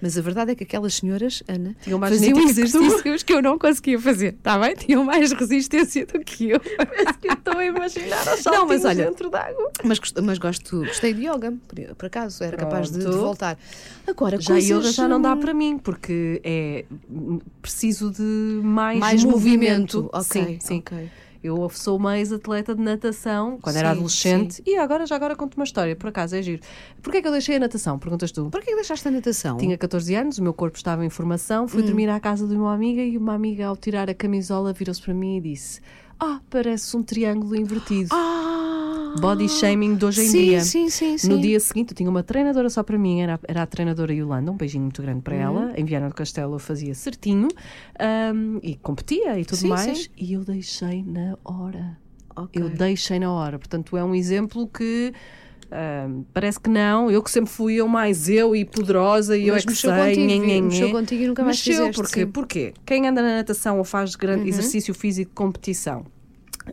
Mas 0.00 0.16
a 0.16 0.20
verdade 0.22 0.52
é 0.52 0.54
que 0.54 0.64
aquelas 0.64 0.94
senhoras, 0.94 1.42
Ana, 1.48 1.76
Tinham 1.82 1.98
mais 1.98 2.14
faziam 2.14 2.38
genética 2.38 2.54
que 2.54 2.76
exercícios 2.76 3.22
que 3.22 3.32
eu 3.32 3.42
não 3.42 3.58
conseguia 3.58 3.98
fazer, 4.00 4.34
está 4.34 4.58
bem? 4.58 4.74
Tinham 4.74 5.04
mais 5.04 5.32
resistência 5.32 6.06
do 6.06 6.20
que 6.20 6.50
eu. 6.50 6.60
Eu 7.22 7.34
estou 7.34 7.56
a 7.58 7.64
imaginar 7.64 8.26
os 8.34 8.44
Não, 8.44 8.66
mas 8.66 8.84
olha- 8.84 9.04
dentro 9.06 9.30
d'água. 9.30 9.70
Mas, 9.84 10.00
mas 10.22 10.38
gosto, 10.38 10.80
gostei 10.80 11.12
de 11.14 11.26
yoga, 11.26 11.52
por, 11.68 11.94
por 11.96 12.06
acaso, 12.06 12.42
era 12.42 12.56
capaz 12.56 12.90
de, 12.90 12.98
de 12.98 13.04
Pronto. 13.04 13.18
voltar. 13.20 13.58
Agora, 14.06 14.40
Já 14.40 14.54
coisas, 14.54 14.70
yoga 14.70 14.92
já 14.92 15.06
não 15.08 15.20
dá 15.20 15.34
hum, 15.34 15.40
para 15.40 15.54
mim, 15.54 15.78
porque 15.78 16.40
é 16.42 16.84
preciso 17.62 18.10
de 18.10 18.22
mais, 18.22 18.98
mais 18.98 19.24
movimento. 19.24 20.02
movimento. 20.02 20.10
Ok, 20.12 20.24
sim, 20.42 20.58
sim. 20.60 20.78
ok. 20.78 21.10
Eu 21.42 21.68
sou 21.70 21.98
mais 21.98 22.32
atleta 22.32 22.74
de 22.74 22.82
natação 22.82 23.58
quando 23.62 23.76
era 23.76 23.88
Sim, 23.88 23.94
adolescente 23.94 24.62
e 24.66 24.76
agora 24.76 25.06
já 25.06 25.16
agora 25.16 25.34
conto 25.34 25.54
uma 25.56 25.64
história, 25.64 25.96
por 25.96 26.08
acaso 26.08 26.36
é 26.36 26.42
giro. 26.42 26.60
Porquê 27.02 27.18
é 27.18 27.22
que 27.22 27.28
eu 27.28 27.32
deixei 27.32 27.56
a 27.56 27.58
natação? 27.58 27.98
Perguntas 27.98 28.30
tu. 28.30 28.50
Porquê 28.50 28.66
que 28.70 28.74
deixaste 28.76 29.08
a 29.08 29.10
natação? 29.10 29.56
Tinha 29.56 29.78
14 29.78 30.14
anos, 30.14 30.38
o 30.38 30.42
meu 30.42 30.52
corpo 30.52 30.76
estava 30.76 31.04
em 31.04 31.08
formação, 31.10 31.64
Hum. 31.64 31.68
fui 31.68 31.82
dormir 31.82 32.08
à 32.10 32.20
casa 32.20 32.46
de 32.46 32.54
uma 32.54 32.74
amiga 32.74 33.02
e 33.02 33.16
uma 33.16 33.32
amiga, 33.34 33.66
ao 33.66 33.76
tirar 33.76 34.10
a 34.10 34.14
camisola, 34.14 34.72
virou-se 34.72 35.00
para 35.00 35.14
mim 35.14 35.38
e 35.38 35.40
disse: 35.40 35.80
Ah, 36.18 36.40
parece 36.50 36.94
um 36.96 37.02
triângulo 37.02 37.56
invertido. 37.56 38.10
Ah! 38.12 38.39
Body 39.18 39.48
shaming 39.48 39.96
de 39.96 40.04
hoje 40.04 40.22
em 40.22 40.24
sim, 40.30 40.44
dia. 40.44 40.60
Sim, 40.60 40.88
sim, 40.88 41.18
sim. 41.18 41.28
No 41.28 41.40
dia 41.40 41.58
seguinte, 41.58 41.90
eu 41.90 41.96
tinha 41.96 42.08
uma 42.08 42.22
treinadora 42.22 42.70
só 42.70 42.82
para 42.82 42.96
mim, 42.96 43.20
era, 43.20 43.38
era 43.46 43.62
a 43.62 43.66
treinadora 43.66 44.12
Yolanda, 44.14 44.50
um 44.52 44.56
beijinho 44.56 44.84
muito 44.84 45.02
grande 45.02 45.22
para 45.22 45.34
ela. 45.34 45.72
Em 45.76 45.84
Viana 45.84 46.08
do 46.08 46.14
Castelo 46.14 46.54
eu 46.54 46.58
fazia 46.58 46.94
certinho 46.94 47.48
ahm, 47.98 48.58
e 48.62 48.76
competia 48.76 49.38
e 49.38 49.44
tudo 49.44 49.58
Sim, 49.58 49.68
mais. 49.68 49.98
sim. 50.04 50.08
E 50.16 50.32
eu 50.34 50.44
deixei 50.44 51.02
na 51.02 51.36
hora. 51.44 51.98
Ok. 52.36 52.62
Eu 52.62 52.68
deixei 52.70 53.18
na 53.18 53.32
hora. 53.32 53.58
Portanto, 53.58 53.96
é 53.96 54.04
um 54.04 54.14
exemplo 54.14 54.66
que. 54.68 55.12
ahm, 55.70 56.22
parece 56.32 56.60
que 56.60 56.70
não, 56.70 57.10
eu 57.10 57.22
que 57.22 57.30
sempre 57.30 57.50
fui 57.50 57.74
eu 57.74 57.88
mais 57.88 58.28
eu 58.28 58.54
e 58.54 58.64
poderosa 58.64 59.36
e 59.36 59.48
eu 59.48 59.54
Mas 59.54 59.62
é 59.62 59.66
que 59.66 59.70
mexeu 59.72 59.90
sei, 59.92 60.06
contigo, 60.16 60.26
nhe, 60.26 60.38
nhe, 60.38 60.62
mexeu 60.62 60.90
contigo 60.90 61.22
e 61.22 61.26
nunca 61.26 61.42
mais 61.44 61.56
Mexeu, 61.58 61.74
fizeste, 61.86 62.00
porquê? 62.02 62.20
sim. 62.26 62.30
Porquê? 62.32 62.74
Quem 62.86 63.06
anda 63.08 63.20
na 63.22 63.36
natação 63.36 63.78
ou 63.78 63.84
faz 63.84 64.14
grande 64.14 64.42
Uhum. 64.42 64.48
exercício 64.48 64.94
físico 64.94 65.30
de 65.30 65.34
competição, 65.34 66.04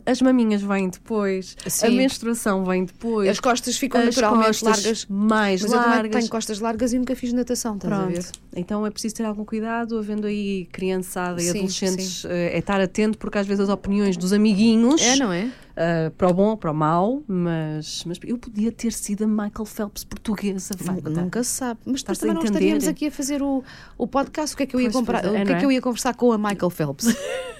as 0.06 0.20
maminhas 0.22 0.62
vêm 0.62 0.88
depois, 0.88 1.56
a 1.64 1.70
Sim. 1.70 1.96
menstruação 1.96 2.64
vem 2.64 2.84
depois. 2.84 3.28
As 3.28 3.40
costas 3.40 3.76
ficam 3.76 4.00
As 4.00 4.06
naturalmente 4.06 4.60
costas 4.60 4.64
largas. 4.64 5.06
mais 5.08 5.62
Mas 5.62 5.72
eu 5.72 5.78
largas. 5.78 6.12
tenho 6.16 6.28
costas 6.30 6.60
largas 6.60 6.92
e 6.92 6.98
nunca 6.98 7.16
fiz 7.16 7.32
natação, 7.32 7.74
estás 7.76 7.92
a 7.92 8.06
ver? 8.06 8.12
Pronto. 8.22 8.32
Então 8.56 8.86
é 8.86 8.90
preciso 8.90 9.14
ter 9.16 9.24
algum 9.24 9.44
cuidado, 9.44 9.98
havendo 9.98 10.26
aí 10.26 10.66
criançada 10.72 11.40
e 11.40 11.44
Sim, 11.44 11.50
adolescentes, 11.58 12.24
eh, 12.24 12.50
é 12.54 12.58
estar 12.58 12.80
atento, 12.80 13.18
porque 13.18 13.38
às 13.38 13.46
vezes 13.46 13.60
as 13.64 13.68
opiniões 13.68 14.16
dos 14.16 14.32
amiguinhos, 14.32 15.00
É, 15.00 15.16
não 15.16 15.32
é? 15.32 15.50
Eh, 15.80 16.10
para 16.10 16.28
o 16.28 16.34
bom 16.34 16.48
ou 16.48 16.56
para 16.56 16.72
o 16.72 16.74
mau, 16.74 17.22
mas, 17.28 18.02
mas 18.04 18.18
eu 18.24 18.36
podia 18.36 18.72
ter 18.72 18.92
sido 18.92 19.22
a 19.22 19.26
Michael 19.28 19.64
Phelps 19.64 20.02
portuguesa. 20.02 20.74
Nunca 21.14 21.44
se 21.44 21.50
sabe. 21.50 21.78
Mas 21.86 22.02
depois 22.02 22.18
também 22.18 22.34
não 22.34 22.42
estaríamos 22.42 22.88
aqui 22.88 23.06
a 23.06 23.10
fazer 23.12 23.40
o, 23.42 23.62
o 23.96 24.06
podcast. 24.08 24.54
O 24.54 24.56
que 24.56 24.64
é 24.64 24.66
que 24.66 24.74
eu 24.74 24.80
ia, 24.80 24.86
Pois, 24.90 24.96
comprar, 24.96 25.24
é, 25.24 25.28
o 25.28 25.32
que 25.46 25.52
é 25.52 25.54
é? 25.54 25.58
que 25.60 25.64
eu 25.66 25.70
ia 25.72 25.80
conversar 25.80 26.14
com 26.16 26.32
a 26.32 26.38
Michael 26.38 26.70
Phelps? 26.70 27.06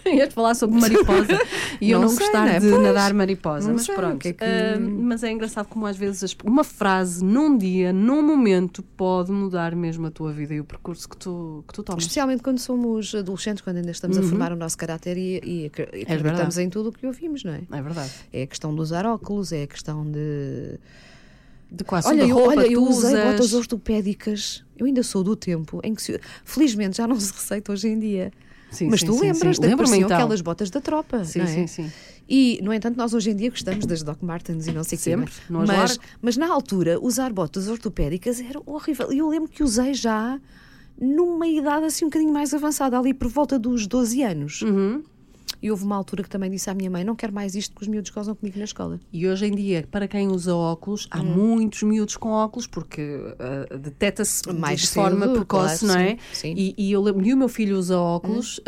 Ia-te 0.06 0.32
falar 0.32 0.54
sobre 0.54 0.80
mariposa 0.80 1.38
e 1.82 1.90
eu 1.90 2.00
Não 2.00 2.08
sei, 2.08 2.18
gostar 2.20 2.46
não 2.46 2.52
é? 2.52 2.60
de 2.60 2.70
Pois. 2.70 2.82
nadar 2.82 3.12
mariposa, 3.12 3.70
mas 3.72 3.82
sei, 3.82 3.94
pronto. 3.94 4.18
que 4.18 4.28
é 4.28 4.32
que- 4.32 4.42
Eh, 4.44 4.78
mas 4.78 5.22
é 5.22 5.30
engraçado 5.30 5.66
como 5.66 5.84
às 5.84 5.98
vezes 5.98 6.34
uma 6.44 6.64
frase 6.64 7.22
num 7.22 7.58
dia, 7.58 7.92
num 7.92 8.22
momento, 8.22 8.82
pode 8.82 9.30
mudar 9.30 9.74
mesmo 9.76 10.06
a 10.06 10.10
tua 10.10 10.32
vida 10.32 10.54
e 10.54 10.60
o 10.60 10.64
percurso 10.64 11.06
que 11.08 11.16
tu, 11.16 11.62
que 11.68 11.74
tu 11.74 11.82
tomas. 11.82 12.04
Especialmente 12.04 12.42
quando 12.42 12.58
somos 12.58 13.14
adolescentes, 13.14 13.60
quando 13.62 13.76
ainda 13.78 13.90
estamos 13.90 14.16
a 14.16 14.22
formar 14.22 14.50
o 14.52 14.56
nosso 14.56 14.78
caráter 14.78 15.18
e, 15.18 15.40
e 15.44 15.58
e 15.64 15.66
acreditamos 15.66 16.22
verdade. 16.22 16.62
em 16.62 16.70
tudo 16.70 16.88
o 16.88 16.92
que 16.92 17.06
ouvimos, 17.06 17.44
não 17.44 17.52
é? 17.52 17.60
É 17.70 17.82
verdade. 17.82 18.07
É 18.32 18.42
a 18.42 18.46
questão 18.46 18.74
de 18.74 18.80
usar 18.80 19.06
óculos, 19.06 19.52
é 19.52 19.62
a 19.62 19.66
questão 19.66 20.04
de. 20.04 20.78
De 21.70 21.84
quase 21.84 22.08
Olha, 22.08 22.20
toda 22.20 22.24
a 22.24 22.28
eu, 22.30 22.36
roupa 22.36 22.60
olha, 22.62 22.72
eu 22.72 22.82
usei 22.82 23.10
usas. 23.14 23.24
botas 23.24 23.52
ortopédicas. 23.52 24.64
Eu 24.78 24.86
ainda 24.86 25.02
sou 25.02 25.22
do 25.22 25.36
tempo 25.36 25.80
em 25.84 25.94
que, 25.94 26.00
se- 26.02 26.18
felizmente, 26.44 26.96
já 26.96 27.06
não 27.06 27.18
se 27.20 27.30
receita 27.32 27.70
hoje 27.72 27.88
em 27.88 27.98
dia. 27.98 28.32
Sim, 28.70 28.88
Mas 28.90 29.00
sim, 29.00 29.06
tu 29.06 29.12
sim, 29.14 29.20
lembras 29.20 29.56
sim. 29.56 29.62
da 29.62 29.68
então. 29.96 30.16
aquelas 30.16 30.40
botas 30.40 30.70
da 30.70 30.80
tropa, 30.80 31.24
Sim, 31.24 31.40
é? 31.40 31.46
sim, 31.46 31.66
sim. 31.66 31.92
E, 32.28 32.58
no 32.62 32.72
entanto, 32.72 32.96
nós 32.96 33.12
hoje 33.14 33.30
em 33.30 33.36
dia 33.36 33.48
gostamos 33.50 33.84
das 33.86 34.02
Doc 34.02 34.22
Martens 34.22 34.66
e 34.66 34.72
não 34.72 34.84
sei 34.84 34.98
o 34.98 35.00
quê, 35.00 35.16
mas- 35.16 35.40
mas, 35.48 35.98
mas 36.20 36.36
na 36.36 36.50
altura, 36.52 36.98
usar 37.00 37.32
botas 37.32 37.66
ortopédicas 37.68 38.40
era 38.40 38.60
horrível. 38.66 39.10
E 39.12 39.18
eu 39.18 39.28
lembro 39.28 39.50
que 39.50 39.62
usei 39.62 39.92
já 39.94 40.38
numa 41.00 41.46
idade 41.46 41.86
assim 41.86 42.04
um 42.04 42.08
bocadinho 42.08 42.32
mais 42.32 42.52
avançada, 42.52 42.98
ali 42.98 43.12
por 43.14 43.28
volta 43.28 43.58
dos 43.58 43.86
12 43.86 44.22
anos. 44.22 44.60
Uhum. 44.62 45.02
E 45.60 45.70
houve 45.70 45.84
uma 45.84 45.96
altura 45.96 46.22
que 46.22 46.28
também 46.28 46.50
disse 46.50 46.70
à 46.70 46.74
minha 46.74 46.90
mãe: 46.90 47.04
não 47.04 47.14
quero 47.16 47.32
mais 47.32 47.54
isto 47.54 47.74
que 47.74 47.82
os 47.82 47.88
miúdos 47.88 48.10
gozam 48.10 48.34
comigo 48.34 48.58
na 48.58 48.64
escola. 48.64 49.00
E 49.12 49.26
hoje 49.26 49.46
em 49.46 49.54
dia, 49.54 49.86
para 49.90 50.06
quem 50.06 50.28
usa 50.28 50.54
óculos, 50.54 51.06
há 51.10 51.22
muitos 51.22 51.82
miúdos 51.82 52.16
com 52.16 52.30
óculos 52.30 52.66
porque 52.66 53.00
uh, 53.72 53.78
detecta-se 53.78 54.42
de- 54.42 54.52
Mais 54.52 54.80
de 54.80 54.86
cedo, 54.86 55.02
forma 55.02 55.28
precoce, 55.28 55.84
claro, 55.86 56.00
não 56.00 56.06
é? 56.06 56.10
sim, 56.32 56.54
sim. 56.54 56.54
E, 56.56 56.74
e 56.78 56.92
eu 56.92 57.02
lembro, 57.02 57.26
e 57.26 57.34
o 57.34 57.36
meu 57.36 57.48
filho 57.48 57.76
usa 57.76 57.98
óculos 57.98 58.58
uh, 58.58 58.62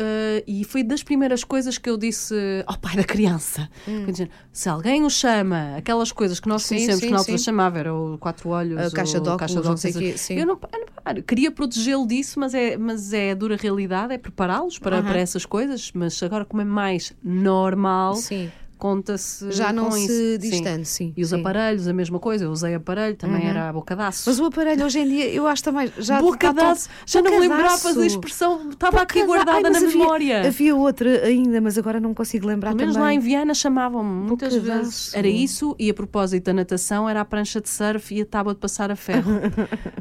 e 0.46 0.64
foi 0.64 0.82
das 0.82 1.02
primeiras 1.02 1.44
coisas 1.44 1.78
que 1.78 1.88
eu 1.88 1.96
disse 1.96 2.34
ao 2.66 2.76
pai 2.78 2.96
da 2.96 3.04
criança. 3.04 3.68
Dizer, 4.06 4.30
se 4.52 4.68
alguém 4.68 5.04
o 5.04 5.10
chama, 5.10 5.76
aquelas 5.76 6.10
coisas 6.12 6.40
que 6.40 6.48
nós 6.48 6.62
Sim, 6.62 6.74
conhecemos, 6.76 7.00
que 7.00 7.10
na 7.10 7.18
altura 7.18 7.38
chamava, 7.38 7.78
era 7.78 7.94
o 7.94 8.18
quatro 8.18 8.48
olhos, 8.48 8.78
A 8.78 8.90
caixa 8.90 9.20
de 9.20 9.28
o 9.28 9.32
óculos, 9.32 9.54
não 9.54 9.76
sei 9.76 10.16
sim. 10.16 10.34
Eu 10.34 10.46
não, 10.46 10.54
eu 10.72 11.14
não- 11.14 11.22
queria 11.22 11.50
protegê-lo 11.50 12.06
disso, 12.06 12.38
mas 12.38 12.54
é, 12.54 12.76
mas 12.76 13.12
é 13.12 13.30
a 13.32 13.34
dura 13.34 13.56
realidade, 13.56 14.12
é 14.12 14.18
prepará-los 14.18 14.78
para, 14.78 14.98
Aham. 14.98 15.08
para 15.08 15.18
essas 15.18 15.44
coisas, 15.46 15.90
mas 15.94 16.22
agora 16.22 16.44
como 16.44 16.62
é 16.62 16.64
mais 16.80 17.12
normal, 17.22 18.14
Sim. 18.16 18.50
Conta-se 18.80 19.52
Já 19.52 19.72
não 19.72 19.90
se 19.90 20.38
sim, 20.84 21.12
E 21.16 21.22
os 21.22 21.28
sim. 21.28 21.34
Uhum. 21.36 21.40
aparelhos, 21.40 21.86
a 21.86 21.92
mesma 21.92 22.18
coisa. 22.18 22.44
Eu 22.46 22.50
usei 22.50 22.74
aparelho, 22.74 23.14
também 23.16 23.46
era 23.46 23.68
a 23.68 23.72
bocadaço. 23.72 24.24
Mas 24.28 24.40
o 24.40 24.46
aparelho 24.46 24.84
hoje 24.84 24.98
em 25.00 25.08
dia, 25.08 25.28
eu 25.30 25.46
acho 25.46 25.62
também. 25.62 25.92
Já 25.98 26.20
Bocadaço! 26.20 26.88
Já 27.06 27.20
não 27.22 27.38
lembrava 27.38 27.62
Bocadaço. 27.76 27.94
da 27.98 28.06
expressão, 28.06 28.70
estava 28.70 29.02
aqui 29.02 29.22
Bocada- 29.24 29.44
guardada 29.44 29.68
Ai, 29.68 29.72
na 29.72 29.78
havia- 29.86 29.98
memória. 29.98 30.46
Havia 30.48 30.74
outra 30.74 31.24
ainda, 31.26 31.60
mas 31.60 31.76
agora 31.78 32.00
não 32.00 32.14
consigo 32.14 32.46
lembrar 32.46 32.70
Pelo 32.70 32.78
menos 32.80 32.94
também. 32.94 33.08
lá 33.08 33.14
em 33.14 33.18
Viana 33.20 33.54
chamavam-me 33.54 34.26
muitas 34.28 34.54
Bocadaço. 34.56 34.80
vezes. 34.82 35.14
Era 35.14 35.28
isso, 35.28 35.76
e 35.78 35.90
a 35.90 35.94
propósito 35.94 36.44
da 36.46 36.52
natação, 36.54 37.08
era 37.08 37.20
a 37.20 37.24
prancha 37.24 37.60
de 37.60 37.68
surf 37.68 38.14
e 38.14 38.22
a 38.22 38.26
tábua 38.26 38.54
de 38.54 38.60
passar 38.60 38.90
a 38.90 38.96
ferro. 38.96 39.30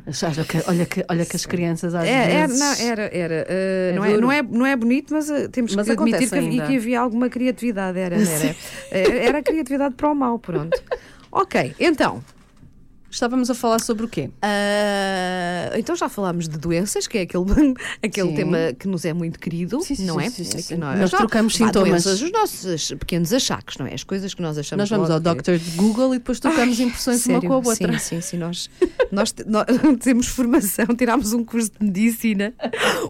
Olha 0.68 0.86
que, 0.86 1.04
olha, 1.08 1.26
que, 1.26 1.36
as 1.36 1.46
crianças 1.46 1.94
às 1.94 2.04
É, 2.06 2.10
era, 2.40 2.48
vezes. 2.48 2.60
não, 2.60 2.88
era, 2.88 3.10
era. 3.16 3.48
uh, 3.50 3.96
não, 3.96 4.06
é, 4.06 4.18
não, 4.18 4.32
é, 4.32 4.42
não 4.42 4.66
é 4.66 4.76
bonito, 4.76 5.14
mas 5.14 5.30
uh, 5.30 5.48
temos 5.50 5.76
Mas 5.76 5.86
que 5.86 5.92
admitir 5.94 6.30
que, 6.30 6.68
que 6.68 6.76
havia 6.78 7.00
alguma 7.00 7.30
criatividade. 7.30 8.00
Era, 8.00 8.16
era, 8.16 8.56
era, 8.92 9.14
era 9.14 9.44
criatividade 9.44 9.96
para 9.96 10.12
o 10.12 10.16
mal, 10.16 10.40
pronto. 10.40 10.82
Ok, 11.32 11.76
então. 11.80 12.24
Estávamos 13.12 13.50
a 13.50 13.56
falar 13.56 13.80
sobre 13.80 14.06
o 14.06 14.08
quê? 14.08 14.30
ah, 14.42 15.72
então 15.78 15.96
já 15.96 16.08
falámos 16.08 16.48
de 16.48 16.58
doenças, 16.58 17.08
que 17.08 17.18
é 17.18 17.22
aquele, 17.22 17.44
aquele 18.04 18.30
Sim. 18.30 18.36
tema 18.36 18.58
que 18.78 18.88
nos 18.88 19.04
é 19.06 19.14
muito 19.14 19.40
querido, 19.40 19.82
Sim, 19.82 19.96
sim, 19.96 20.06
não 20.06 20.20
sim, 20.20 20.26
é? 20.26 20.30
sim, 20.30 20.76
nós- 20.76 21.00
Nós 21.00 21.10
trocamos 21.12 21.56
sintomas. 21.56 22.04
doenças, 22.04 22.22
os 22.22 22.32
nossos 22.32 22.90
pequenos 23.00 23.34
achaques, 23.34 23.78
não 23.78 23.88
é? 23.88 23.94
As 23.94 24.04
coisas 24.04 24.34
que 24.34 24.42
nós 24.42 24.58
achamos 24.58 24.82
Nós 24.82 24.90
vamos 24.90 25.10
ao 25.10 25.20
Dr. 25.20 25.58
de 25.58 25.72
Google 25.76 26.16
e 26.16 26.18
depois 26.20 26.40
trocamos 26.40 26.80
impressões 26.80 27.26
uma 27.26 27.34
Sério? 27.36 27.50
com 27.50 27.54
a 27.54 27.58
outra. 27.58 28.00
Sim, 28.00 28.16
sim, 28.16 28.22
sim. 28.22 28.38
Nós, 28.38 28.70
nós, 29.12 29.34
nós 29.48 29.66
temos 30.02 30.28
formação, 30.28 30.86
tirámos 30.96 31.34
um 31.34 31.44
curso 31.44 31.72
de 31.80 31.86
medicina. 31.86 32.54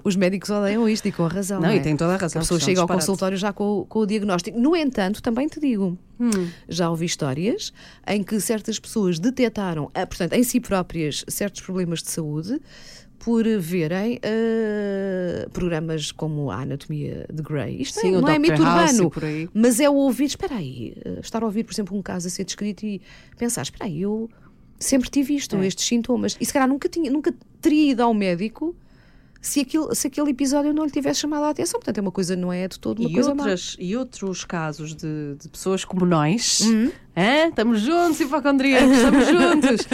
Os 0.03 0.15
médicos 0.15 0.49
odeiam 0.49 0.87
isto 0.87 1.07
e 1.07 1.11
com 1.11 1.25
a 1.25 1.29
razão. 1.29 1.59
Não, 1.59 1.67
Não, 1.69 1.75
e 1.75 1.79
é? 1.79 1.81
tem 1.81 1.95
toda 1.97 2.13
a 2.13 2.17
razão, 2.17 2.39
A 2.39 2.43
pessoa 2.43 2.59
chega 2.59 2.81
ao 2.81 2.87
consultório 2.87 3.37
já 3.37 3.51
com, 3.53 3.79
o- 3.81 3.85
com 3.85 3.99
o 3.99 4.05
diagnóstico. 4.05 4.57
No 4.59 4.75
entanto, 4.75 5.21
também 5.21 5.47
te 5.47 5.59
digo, 5.59 5.97
Hum. 6.21 6.49
já 6.67 6.89
ouvi 6.89 7.05
histórias 7.05 7.71
em 8.05 8.21
que 8.21 8.41
certas 8.41 8.77
pessoas 8.77 9.19
detectaram, 9.19 9.88
portanto, 10.05 10.33
em 10.33 10.43
si 10.43 10.59
próprias, 10.59 11.25
certos 11.27 11.61
problemas 11.61 12.01
de 12.01 12.11
saúde 12.11 12.59
por 13.19 13.43
verem 13.59 14.19
ah, 14.23 15.49
programas 15.51 16.11
como 16.11 16.49
a 16.49 16.61
Anatomia 16.61 17.25
de 17.31 17.43
Grey. 17.43 17.81
Isto 17.81 17.99
Sim, 17.99 18.15
é, 18.15 18.21
não 18.21 18.27
é 18.29 18.33
Dr. 18.33 18.39
mito 18.39 18.63
House 18.63 18.99
urbano, 18.99 19.49
mas 19.53 19.79
é 19.79 19.89
o 19.89 19.93
ouvir, 19.95 20.25
espera 20.25 20.55
aí, 20.55 20.95
eh, 21.03 21.19
estar 21.21 21.43
a 21.43 21.45
ouvir, 21.45 21.63
por 21.65 21.73
exemplo, 21.73 21.97
um 21.97 22.01
caso 22.01 22.27
a 22.27 22.29
ser 22.29 22.45
descrito 22.45 22.85
e 22.85 23.01
pensar, 23.37 23.63
espera 23.63 23.85
aí, 23.85 24.01
eu 24.01 24.29
sempre 24.79 25.09
tive 25.09 25.35
isto, 25.35 25.57
É. 25.57 25.67
estes 25.67 25.85
sintomas, 25.85 26.37
e 26.39 26.45
se 26.45 26.53
calhar 26.53 26.67
nunca, 26.69 26.87
tinha, 26.87 27.11
nunca 27.11 27.33
teria 27.61 27.91
ido 27.91 28.01
ao 28.01 28.13
médico 28.13 28.73
se, 29.41 29.61
aquilo, 29.61 29.93
se 29.95 30.07
aquele 30.07 30.31
episódio 30.31 30.73
não 30.73 30.85
lhe 30.85 30.91
tivesse 30.91 31.21
chamado 31.21 31.43
a 31.45 31.49
atenção. 31.49 31.79
Portanto, 31.79 31.97
é 31.97 32.01
uma 32.01 32.11
coisa, 32.11 32.35
não 32.35 32.51
é 32.51 32.67
de 32.67 32.79
todo 32.79 32.99
uma 32.99 33.09
E, 33.09 33.13
coisa 33.13 33.33
má. 33.33 33.43
outras, 33.43 33.75
e 33.79 33.95
outros 33.95 34.43
casos 34.45 34.95
de, 34.95 35.35
de 35.41 35.47
pessoas 35.49 35.85
como 35.85 36.05
nós, 36.05 36.59
Uhum. 36.61 36.91
hã? 37.15 37.47
estamos 37.49 37.81
juntos, 37.81 38.19
hipocondríacos, 38.19 38.97
estamos 38.97 39.27
juntos, 39.31 39.87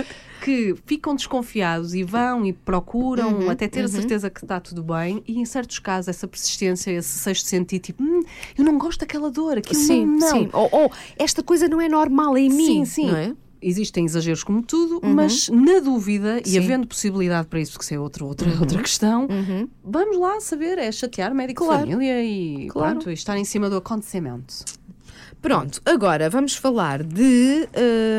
que 0.43 0.75
ficam 0.85 1.15
desconfiados 1.15 1.93
e 1.93 2.03
vão 2.03 2.45
e 2.45 2.53
procuram 2.53 3.39
Uhum, 3.39 3.49
até 3.49 3.67
ter 3.67 3.83
a 3.85 3.87
certeza 3.87 4.29
que 4.29 4.43
está 4.43 4.59
tudo 4.59 4.83
bem, 4.83 5.23
e 5.27 5.39
em 5.39 5.45
certos 5.45 5.79
casos 5.79 6.07
essa 6.09 6.27
persistência, 6.27 6.91
esse 6.91 7.17
sexto 7.17 7.47
sentido, 7.47 7.81
tipo, 7.81 8.03
"Hum, 8.03 8.21
eu 8.57 8.63
não 8.63 8.77
gosto 8.77 8.99
daquela 8.99 9.31
dor, 9.31 9.57
aquilo 9.57 9.79
Sim, 9.81 10.05
não. 10.05 10.27
sim. 10.27 10.49
Ou, 10.53 10.69
ou, 10.71 10.91
esta 11.17 11.41
coisa 11.41 11.67
não 11.67 11.79
é 11.81 11.87
normal 11.89 12.37
em 12.37 12.49
mim. 12.49 12.85
Sim, 12.85 12.85
sim. 12.85 13.37
Existem 13.67 14.05
exageros 14.05 14.43
como 14.43 14.61
tudo, 14.61 14.99
mas 15.03 15.49
na 15.49 15.79
dúvida, 15.79 16.39
e 16.45 16.49
Sim. 16.49 16.59
havendo 16.59 16.85
possibilidade 16.87 17.47
para 17.47 17.59
isso, 17.59 17.71
porque 17.71 17.85
isso 17.85 17.93
é 17.95 17.99
outra, 17.99 18.23
outra, 18.23 18.47
outra 18.59 18.79
questão, 18.81 19.27
vamos 19.83 20.17
lá 20.19 20.39
saber, 20.39 20.77
é 20.77 20.91
chatear 20.91 21.33
médico 21.33 21.63
de 21.63 21.67
Claro. 21.67 21.81
família 21.89 22.23
e, 22.23 22.67
Claro. 22.69 22.91
pronto, 22.97 23.09
e 23.09 23.13
estar 23.13 23.35
em 23.37 23.43
cima 23.43 23.67
do 23.69 23.77
acontecimento. 23.77 24.53
Pronto, 25.41 25.79
agora 25.85 26.27
vamos 26.29 26.55
falar 26.55 27.03
de. 27.03 27.67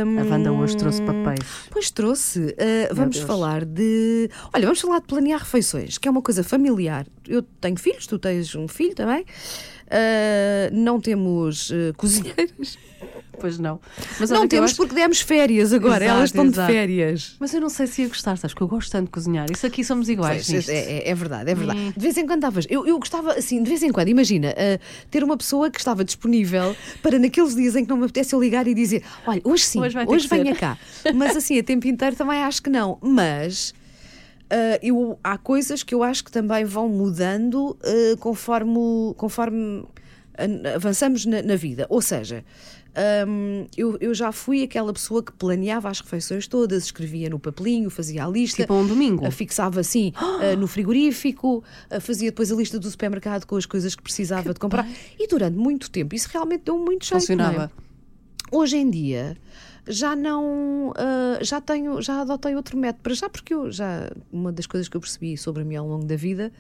hum, 0.05 0.19
A 0.21 0.25
Wanda 0.33 0.53
hoje 0.53 0.77
trouxe 0.77 1.03
papéis. 1.03 1.41
Pois 1.71 1.91
trouxe. 1.91 2.39
Uh, 2.41 2.95
vamos 2.95 3.19
falar 3.19 3.65
de. 3.65 4.31
Olha, 4.55 4.65
vamos 4.65 4.81
falar 4.81 5.01
de 5.01 5.07
planear 5.07 5.41
refeições, 5.41 5.99
que 5.99 6.07
é 6.07 6.11
uma 6.11 6.23
coisa 6.23 6.45
familiar. 6.45 7.05
Eu 7.27 7.43
tenho 7.43 7.77
filhos, 7.79 8.07
tu 8.07 8.17
tens 8.19 8.55
um 8.55 8.69
filho 8.69 8.95
também. 8.95 9.25
Uh, 9.87 10.71
não 10.75 11.01
temos 11.01 11.71
uh, 11.71 11.95
cozinheiras. 11.97 12.79
Pois 13.39 13.59
não. 13.59 13.79
Mas 14.19 14.31
não 14.31 14.49
temos 14.49 14.71
acho- 14.71 14.79
porque 14.79 14.95
demos 14.95 15.21
férias 15.21 15.71
agora. 15.71 16.03
Exato, 16.07 16.17
Elas 16.19 16.31
estão 16.31 16.47
exato. 16.47 16.73
de 16.73 16.79
férias. 16.79 17.37
Mas 17.39 17.53
eu 17.53 17.61
não 17.61 17.69
sei 17.69 17.87
se 17.87 18.01
ia 18.01 18.09
gostar, 18.09 18.39
sabes? 18.39 18.55
Que 18.55 18.63
eu 18.63 18.67
gosto 18.67 18.91
tanto 18.91 19.05
de 19.05 19.11
cozinhar. 19.11 19.47
Isso 19.53 19.67
aqui 19.67 19.85
somos 19.85 20.09
iguais. 20.09 20.49
Pois, 20.51 20.67
é, 20.71 20.75
é- 21.01 21.11
é 21.11 21.15
verdade, 21.15 21.51
é 21.51 21.55
verdade. 21.55 21.93
De 21.95 22.01
vez 22.01 22.17
em 22.17 22.25
quando 22.27 22.39
estavas. 22.39 22.67
Eu, 22.71 22.87
eu 22.87 22.99
gostava, 22.99 23.33
assim, 23.35 23.63
de 23.63 23.69
vez 23.69 23.83
em 23.83 23.93
quando, 23.93 24.09
imagina, 24.09 24.53
uh, 24.53 24.81
ter 25.11 25.23
uma 25.23 25.37
pessoa 25.37 25.71
que 25.71 25.79
estava 25.79 26.03
disponível 26.03 26.75
para 27.03 27.19
naqueles 27.19 27.55
dias 27.55 27.77
em 27.77 27.85
que 27.85 27.91
não 27.91 27.99
me 27.99 28.05
apetece 28.05 28.35
eu 28.35 28.41
ligar 28.41 28.67
e 28.67 28.73
dizer: 28.73 29.03
Olha, 29.27 29.43
hoje 29.45 29.65
sim, 29.65 29.81
Hoje 29.83 29.99
hoje, 30.07 30.27
venha 30.29 30.55
ser." 30.55 30.59
cá. 30.61 30.79
Mas 31.15 31.37
assim, 31.37 31.59
a 31.59 31.63
tempo 31.63 31.87
inteiro 31.87 32.17
também 32.17 32.39
acho 32.43 32.63
que 32.63 32.71
não. 32.71 32.97
Mas. 33.03 33.75
Uh, 34.47 34.79
eu, 34.83 35.19
há 35.23 35.37
coisas 35.39 35.83
que 35.83 35.95
eu 35.95 36.03
acho 36.03 36.25
que 36.25 36.31
também 36.31 36.65
vão 36.65 36.89
mudando 36.89 37.71
uh, 37.71 38.17
conforme, 38.19 39.15
conforme 39.17 39.85
avançamos 40.75 41.25
na, 41.25 41.43
na 41.43 41.57
vida. 41.57 41.87
Ou 41.89 42.03
seja, 42.03 42.45
um, 43.27 43.67
eu, 43.77 43.97
eu 44.01 44.15
já 44.15 44.33
fui 44.33 44.63
aquela 44.63 44.93
pessoa 44.93 45.23
que 45.23 45.33
planeava 45.33 45.89
as 45.89 46.01
refeições 46.01 46.47
todas, 46.47 46.85
escrevia 46.85 47.31
no 47.31 47.39
papelinho, 47.39 47.89
fazia 47.89 48.25
a 48.25 48.29
lista. 48.29 48.63
Tipo 48.63 48.75
um 48.75 48.87
domingo. 48.87 49.27
Uh, 49.27 49.31
fixava 49.31 49.81
assim 49.81 50.13
no 50.59 50.67
frigorífico, 50.67 51.65
fazia 52.01 52.31
depois 52.31 52.53
a 52.53 52.55
lista 52.55 52.79
do 52.79 52.91
supermercado 52.91 53.47
com 53.47 53.57
as 53.57 53.67
coisas 53.67 53.95
que 53.95 54.03
precisava 54.03 54.53
de 54.53 54.61
comprar. 54.61 54.87
E 55.19 55.27
durante 55.27 55.57
muito 55.57 55.91
tempo 55.91 56.15
isso 56.15 56.29
realmente 56.33 56.65
deu 56.65 56.79
muito 56.79 57.07
jeito. 57.07 57.35
não 57.35 57.45
é? 57.45 57.49
Funcionava. 57.49 57.73
Hoje 58.53 58.77
em 58.77 58.91
dia 58.91 59.37
já 59.89 60.17
não 60.17 60.93
ah, 60.97 61.39
já 61.43 61.61
tenho 61.61 62.01
já 62.03 62.21
adotei 62.23 62.55
outro 62.57 62.77
método 62.77 63.03
para 63.03 63.15
já 63.15 63.29
porque 63.29 63.55
eu 63.55 63.71
já 63.71 64.11
uma 64.33 64.53
das 64.53 64.67
coisas 64.67 64.89
que 64.89 64.97
eu 64.97 65.01
percebi 65.01 65.37
sobre 65.37 65.65
mim 65.65 65.77
ao 65.77 65.87
longo 65.87 66.05
da 66.05 66.17
vida 66.17 66.53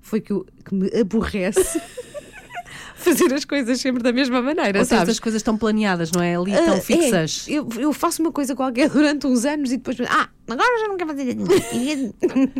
foi 0.00 0.20
que, 0.20 0.32
eu, 0.32 0.46
que 0.64 0.74
me 0.74 0.90
aborrece 1.00 1.80
fazer 2.94 3.32
as 3.34 3.44
coisas 3.44 3.80
sempre 3.80 4.02
da 4.02 4.12
mesma 4.12 4.40
maneira 4.42 4.78
Ou 4.78 4.84
seja, 4.84 5.02
as 5.10 5.18
coisas 5.20 5.40
estão 5.40 5.56
planeadas, 5.58 6.10
não 6.12 6.22
é? 6.22 6.36
Ali 6.36 6.54
Ah, 6.54 6.62
tão 6.64 6.74
é, 6.74 6.80
fixas. 6.80 7.46
eu, 7.48 7.68
eu 7.78 7.92
faço 7.92 8.20
uma 8.22 8.30
coisa 8.32 8.54
qualquer 8.54 8.88
durante 8.90 9.26
uns 9.26 9.44
anos 9.44 9.72
e 9.72 9.76
depois 9.78 9.96
ah 10.08 10.28
agora 10.48 10.78
já 10.80 10.88
não 10.88 10.96
quero 10.96 11.10
fazer 11.10 11.36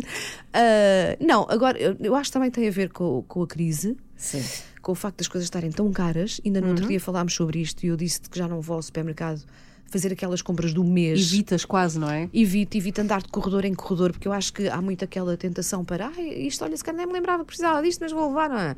Ah, 0.53 1.17
não 1.19 1.45
agora 1.49 1.77
eu, 1.79 1.95
eu 1.99 2.15
acho 2.15 2.29
que 2.29 2.33
também 2.33 2.51
tem 2.51 2.67
a 2.67 2.71
ver 2.71 2.89
com, 2.91 3.23
com 3.27 3.43
a 3.43 3.47
crise 3.47 3.97
Sim. 4.15 4.43
com 4.81 4.91
o 4.91 4.95
facto 4.95 5.17
das 5.17 5.27
coisas 5.27 5.45
estarem 5.45 5.71
tão 5.71 5.91
caras. 5.91 6.39
Ainda 6.45 6.61
no 6.61 6.67
Uhum. 6.67 6.73
outro 6.73 6.87
dia 6.87 6.99
falámos 6.99 7.33
sobre 7.33 7.59
isto 7.59 7.83
e 7.83 7.87
eu 7.87 7.97
disse 7.97 8.21
que 8.21 8.37
já 8.37 8.47
não 8.47 8.61
vou 8.61 8.77
ao 8.77 8.81
supermercado 8.81 9.41
fazer 9.89 10.11
aquelas 10.11 10.41
compras 10.41 10.73
do 10.73 10.83
mês. 10.83 11.31
Evitas 11.31 11.63
quase, 11.63 11.99
não 11.99 12.09
é? 12.09 12.29
Evito, 12.33 12.77
evito 12.77 13.01
andar 13.01 13.21
de 13.21 13.29
corredor 13.29 13.65
em 13.65 13.73
corredor, 13.73 14.11
porque 14.11 14.27
eu 14.27 14.33
acho 14.33 14.51
que 14.51 14.67
há 14.67 14.81
muito 14.81 15.05
aquela 15.05 15.37
tentação 15.37 15.85
para 15.85 16.07
ah, 16.07 16.21
isto, 16.21 16.63
olha, 16.63 16.75
se 16.75 16.83
calhar 16.83 16.97
nem 16.97 17.07
me 17.07 17.13
lembrava 17.13 17.43
que 17.43 17.47
precisava 17.47 17.81
disto, 17.81 18.01
mas 18.01 18.11
vou 18.11 18.27
levar, 18.27 18.49
não 18.49 18.59
é? 18.59 18.75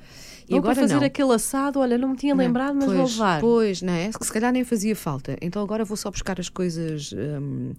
E 0.48 0.54
Ou 0.54 0.60
agora 0.60 0.76
para 0.76 0.84
fazer 0.84 1.00
não. 1.00 1.04
aquele 1.04 1.34
assado, 1.34 1.80
olha, 1.80 1.98
não 1.98 2.10
me 2.10 2.16
tinha 2.16 2.36
lembrado, 2.36 2.76
mas 2.76 2.86
pois, 2.86 2.98
vou 2.98 3.08
levar. 3.08 3.42
Pois, 3.42 3.82
não 3.82 3.94
é? 3.94 4.10
Que 4.10 4.26
se 4.26 4.32
calhar 4.32 4.52
nem 4.52 4.64
fazia 4.64 4.96
falta. 4.96 5.38
Então 5.42 5.62
agora 5.62 5.84
vou 5.84 5.98
só 5.98 6.12
buscar 6.12 6.40
as 6.40 6.50
coisas 6.50 7.14
hum, 7.14 7.74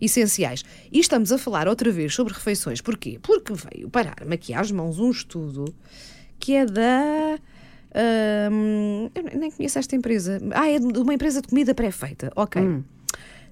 essenciais. 0.00 0.64
E 0.92 0.98
estamos 1.00 1.32
a 1.32 1.38
falar 1.38 1.68
outra 1.68 1.90
vez 1.90 2.14
sobre 2.14 2.32
refeições. 2.32 2.80
Porquê? 2.80 3.18
Porque 3.22 3.52
veio 3.52 3.90
parar-me 3.90 4.34
aqui 4.34 4.54
às 4.54 4.70
mãos 4.70 4.98
um 4.98 5.10
estudo 5.10 5.74
que 6.38 6.54
é 6.54 6.64
da. 6.64 7.38
Hum, 8.52 9.10
eu 9.14 9.38
nem 9.38 9.50
conheço 9.50 9.78
esta 9.78 9.94
empresa. 9.96 10.40
Ah, 10.52 10.68
é 10.68 10.78
de 10.78 10.98
uma 10.98 11.14
empresa 11.14 11.40
de 11.40 11.48
comida 11.48 11.74
pré-feita. 11.74 12.30
Ok. 12.36 12.60
Hum. 12.60 12.82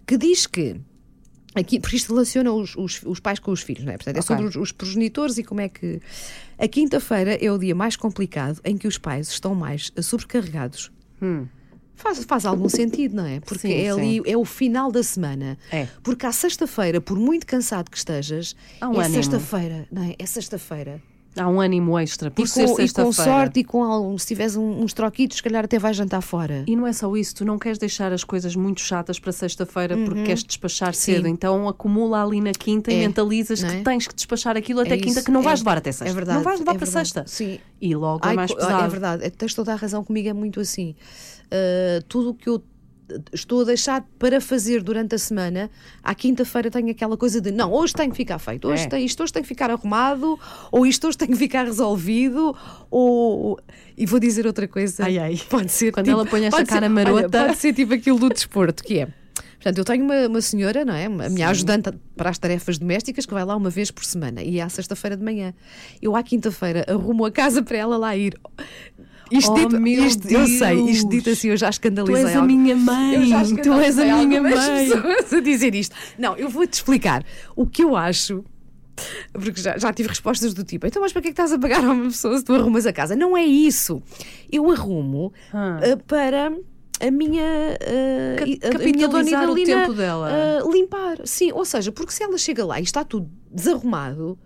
Que 0.07 0.17
diz 0.17 0.47
que. 0.47 0.81
Aqui, 1.55 1.81
porque 1.81 1.97
isto 1.97 2.13
relaciona 2.13 2.53
os, 2.53 2.77
os, 2.77 3.01
os 3.03 3.19
pais 3.19 3.39
com 3.39 3.51
os 3.51 3.63
filhos, 3.63 3.83
não 3.85 3.93
é? 3.93 3.97
Portanto, 3.97 4.17
é 4.17 4.21
Ok. 4.21 4.27
sobre 4.37 4.45
os, 4.47 4.57
os 4.57 4.73
progenitores 4.73 5.39
e 5.39 5.43
como 5.45 5.61
é 5.61 5.69
que. 5.69 6.01
A 6.59 6.69
quinta-feira 6.69 7.35
é 7.43 7.51
o 7.51 7.59
dia 7.59 7.75
mais 7.75 7.97
complicado 7.97 8.61
em 8.65 8.77
que 8.77 8.87
os 8.87 8.99
pais 8.99 9.29
estão 9.29 9.55
mais 9.55 9.91
sobrecarregados. 10.03 10.93
Hum. 11.21 11.47
Faz, 11.95 12.23
faz 12.25 12.45
algum 12.45 12.69
sentido, 12.69 13.17
não 13.17 13.25
é? 13.25 13.41
Porque 13.41 13.69
Sim, 13.69 13.73
é 13.73 13.89
ali, 13.91 14.17
sim. 14.17 14.23
é 14.27 14.37
o 14.37 14.45
final 14.45 14.93
da 14.93 15.03
semana. 15.03 15.57
É. 15.73 15.89
Porque 16.03 16.27
à 16.27 16.33
sexta-feira, 16.33 17.01
por 17.01 17.19
muito 17.19 17.47
cansado 17.47 17.91
que 17.91 17.97
estejas, 17.97 18.55
um 18.83 19.01
é 19.01 19.09
sexta-feira, 19.09 19.89
não 19.91 20.03
é? 20.03 20.15
É 20.19 20.27
sexta-feira. 20.27 21.03
Há 21.39 21.49
um 21.49 21.61
ânimo 21.61 21.99
extra 21.99 22.31
por 22.31 22.45
e, 22.45 22.49
ser 22.49 22.67
com, 22.67 22.81
e 22.81 22.91
com 22.91 23.13
sorte 23.13 23.61
e 23.61 23.65
com 23.65 23.85
algo, 23.85 24.19
se 24.19 24.27
tiveres 24.29 24.57
um- 24.57 24.83
uns 24.83 24.93
troquitos, 24.93 25.37
se 25.39 25.43
calhar 25.43 25.65
até 25.65 25.79
vais 25.79 25.97
jantar 25.97 26.21
fora. 26.23 26.65
E 26.67 26.75
não 26.75 26.87
é 26.87 26.93
só 26.93 27.15
isso, 27.17 27.35
tu 27.37 27.45
não 27.45 27.59
queres 27.59 27.79
deixar 27.79 28.13
as 28.13 28.25
coisas 28.25 28.57
muito 28.57 28.81
chatas 28.81 29.19
para 29.19 29.33
sexta-feira 29.33 29.97
porque 29.99 30.23
queres 30.23 30.43
despachar 30.43 30.89
Uhum. 30.89 30.95
Sim. 30.95 31.15
cedo. 31.15 31.29
Então 31.29 31.69
acumula 31.69 32.23
ali 32.25 32.41
na 32.41 32.53
quinta 32.53 32.91
e 32.93 32.97
É, 32.97 33.01
mentalizas 33.01 33.63
não 33.63 33.69
que 33.71 33.77
é? 33.77 33.83
tens 33.83 34.07
que 34.09 34.15
despachar 34.15 34.57
aquilo 34.57 34.81
até 34.81 34.95
É 34.95 34.99
quinta, 34.99 35.23
que 35.23 35.31
não 35.31 35.41
é. 35.41 35.45
vais 35.45 35.61
levar 35.61 35.79
até 35.79 35.93
sexta. 35.93 36.11
É 36.11 36.15
verdade. 36.15 36.39
Não 36.39 36.45
vais 36.45 36.59
levar 36.59 36.73
é 36.75 36.79
para 36.79 36.85
verdade. 36.87 37.09
sexta. 37.09 37.25
Sim. 37.27 37.59
E 37.81 37.95
logo 37.95 38.25
é 38.25 38.29
Ai, 38.31 38.35
mais 38.37 38.51
co- 38.51 38.57
pesado. 38.57 38.85
É 38.85 38.89
verdade, 38.89 39.31
tens 39.31 39.55
toda 39.55 39.73
a 39.73 39.77
razão 39.77 40.03
comigo, 40.03 40.29
é 40.29 40.33
muito 40.33 40.61
assim. 40.61 40.95
Uh, 41.47 42.03
tudo 42.09 42.31
o 42.31 42.35
que 42.35 42.49
eu 42.49 42.63
estou 43.33 43.61
a 43.61 43.65
deixar 43.65 44.05
para 44.19 44.41
fazer 44.41 44.83
durante 44.83 45.15
a 45.15 45.19
semana, 45.19 45.71
à 46.03 46.15
quinta-feira 46.15 46.71
tenho 46.71 46.91
aquela 46.91 47.17
coisa 47.17 47.41
de 47.41 47.51
não, 47.53 47.73
hoje 47.73 47.93
tem 47.93 48.11
que 48.11 48.17
ficar 48.17 48.39
feito, 48.39 48.67
hoje 48.69 48.85
É. 48.85 48.89
tem, 48.89 49.05
isto 49.05 49.23
hoje 49.23 49.33
tem 49.33 49.43
que 49.43 49.49
ficar 49.49 49.71
arrumado, 49.71 50.39
ou 50.73 50.87
isto 50.87 51.07
hoje 51.07 51.17
tem 51.19 51.29
que 51.29 51.37
ficar 51.37 51.65
resolvido, 51.65 52.55
ou. 52.91 53.59
E 53.97 54.05
vou 54.07 54.19
dizer 54.21 54.47
outra 54.47 54.67
coisa. 54.69 55.05
Ai, 55.05 55.19
ai. 55.19 55.41
Pode 55.49 55.71
ser. 55.73 55.93
Quando 55.93 56.07
tipo- 56.07 56.19
ela 56.19 56.27
põe 56.29 56.45
esta 56.45 56.57
pode 56.59 56.69
ser- 56.69 56.75
cara 56.75 56.87
olha, 56.87 56.95
marota. 56.95 57.47
pode 57.47 57.57
ser 57.59 57.73
tipo 57.73 57.95
aquilo 57.95 58.19
do 58.19 58.29
desporto, 58.29 58.83
que 58.83 58.99
é. 59.01 59.09
Portanto, 59.57 59.79
eu 59.79 59.85
tenho 59.85 60.05
uma, 60.05 60.27
uma 60.29 60.41
senhora, 60.41 60.85
não 60.85 60.95
é? 60.95 61.07
A 61.07 61.29
minha 61.31 61.49
ajudante 61.49 61.91
para 62.15 62.31
as 62.31 62.39
tarefas 62.39 62.79
domésticas 62.79 63.25
que 63.27 63.33
vai 63.35 63.45
lá 63.45 63.57
uma 63.57 63.71
vez 63.71 63.91
por 63.91 64.05
semana 64.05 64.43
e 64.43 64.59
é 64.59 64.63
à 64.63 64.69
sexta-feira 64.69 65.17
de 65.17 65.25
manhã. 65.25 65.55
Eu, 66.01 66.15
à 66.15 66.23
quinta-feira, 66.23 66.85
arrumo 66.87 67.25
a 67.25 67.33
casa 67.33 67.63
para 67.63 67.77
ela 67.79 67.97
lá 67.97 68.15
ir. 68.17 68.39
Isto 69.31 69.53
Oh, 69.53 69.55
dito, 69.55 69.87
isto- 69.87 70.29
eu 70.31 70.47
sei, 70.47 70.81
isto 70.91 71.09
dito 71.09 71.31
assim, 71.31 71.49
eu 71.49 71.57
já 71.57 71.69
Tu 71.69 71.73
escandalizei. 71.73 72.25
és 72.27 72.37
a 72.37 72.43
minha 72.43 72.77
mãe. 72.77 73.29
Tu 73.63 73.73
és 73.73 73.99
a 73.99 74.05
minha 74.25 74.41
mãe. 74.43 74.53
pessoas 74.53 75.33
a 75.33 75.41
dizer 75.41 75.75
isto. 75.75 75.95
Não, 76.19 76.37
eu 76.37 76.49
vou-te 76.49 76.75
explicar 76.75 77.25
o 77.57 77.67
que 77.67 77.83
eu 77.83 77.97
acho. 77.97 78.45
Porque 79.33 79.61
já, 79.61 79.77
já 79.77 79.93
tive 79.93 80.09
respostas 80.09 80.55
do 80.55 80.65
tipo, 80.65 80.87
então 80.87 81.03
mas 81.03 81.13
para 81.13 81.21
que 81.21 81.29
é 81.29 81.31
que 81.31 81.35
estás 81.35 81.53
a 81.53 81.59
pagar 81.59 81.85
a 81.85 81.91
uma 81.93 82.05
pessoa 82.05 82.39
se 82.39 82.45
tu 82.45 82.55
arrumas 82.55 82.87
a 82.87 82.93
casa? 82.93 83.15
Não 83.15 83.37
é 83.37 83.45
isso. 83.45 84.03
Eu 84.51 84.71
arrumo 84.71 85.33
Ah. 85.53 85.81
ah, 85.83 85.97
para 86.07 86.53
a 87.01 87.11
minha, 87.11 87.43
e- 88.47 88.59
a- 88.63 88.79
minha 88.79 89.07
dona 89.07 89.23
capitalizar 89.25 89.51
o 89.51 89.59
Idalina, 89.59 89.81
tempo 89.83 89.93
dela. 89.93 90.31
ah, 90.33 90.71
limpar. 90.73 91.19
Sim, 91.25 91.53
ou 91.53 91.65
seja, 91.67 91.93
porque 91.93 92.11
se 92.13 92.23
ela 92.23 92.39
chega 92.39 92.65
lá 92.65 92.81
e 92.81 92.85
está 92.85 93.05
tudo 93.05 93.29
desarrumado, 93.53 94.39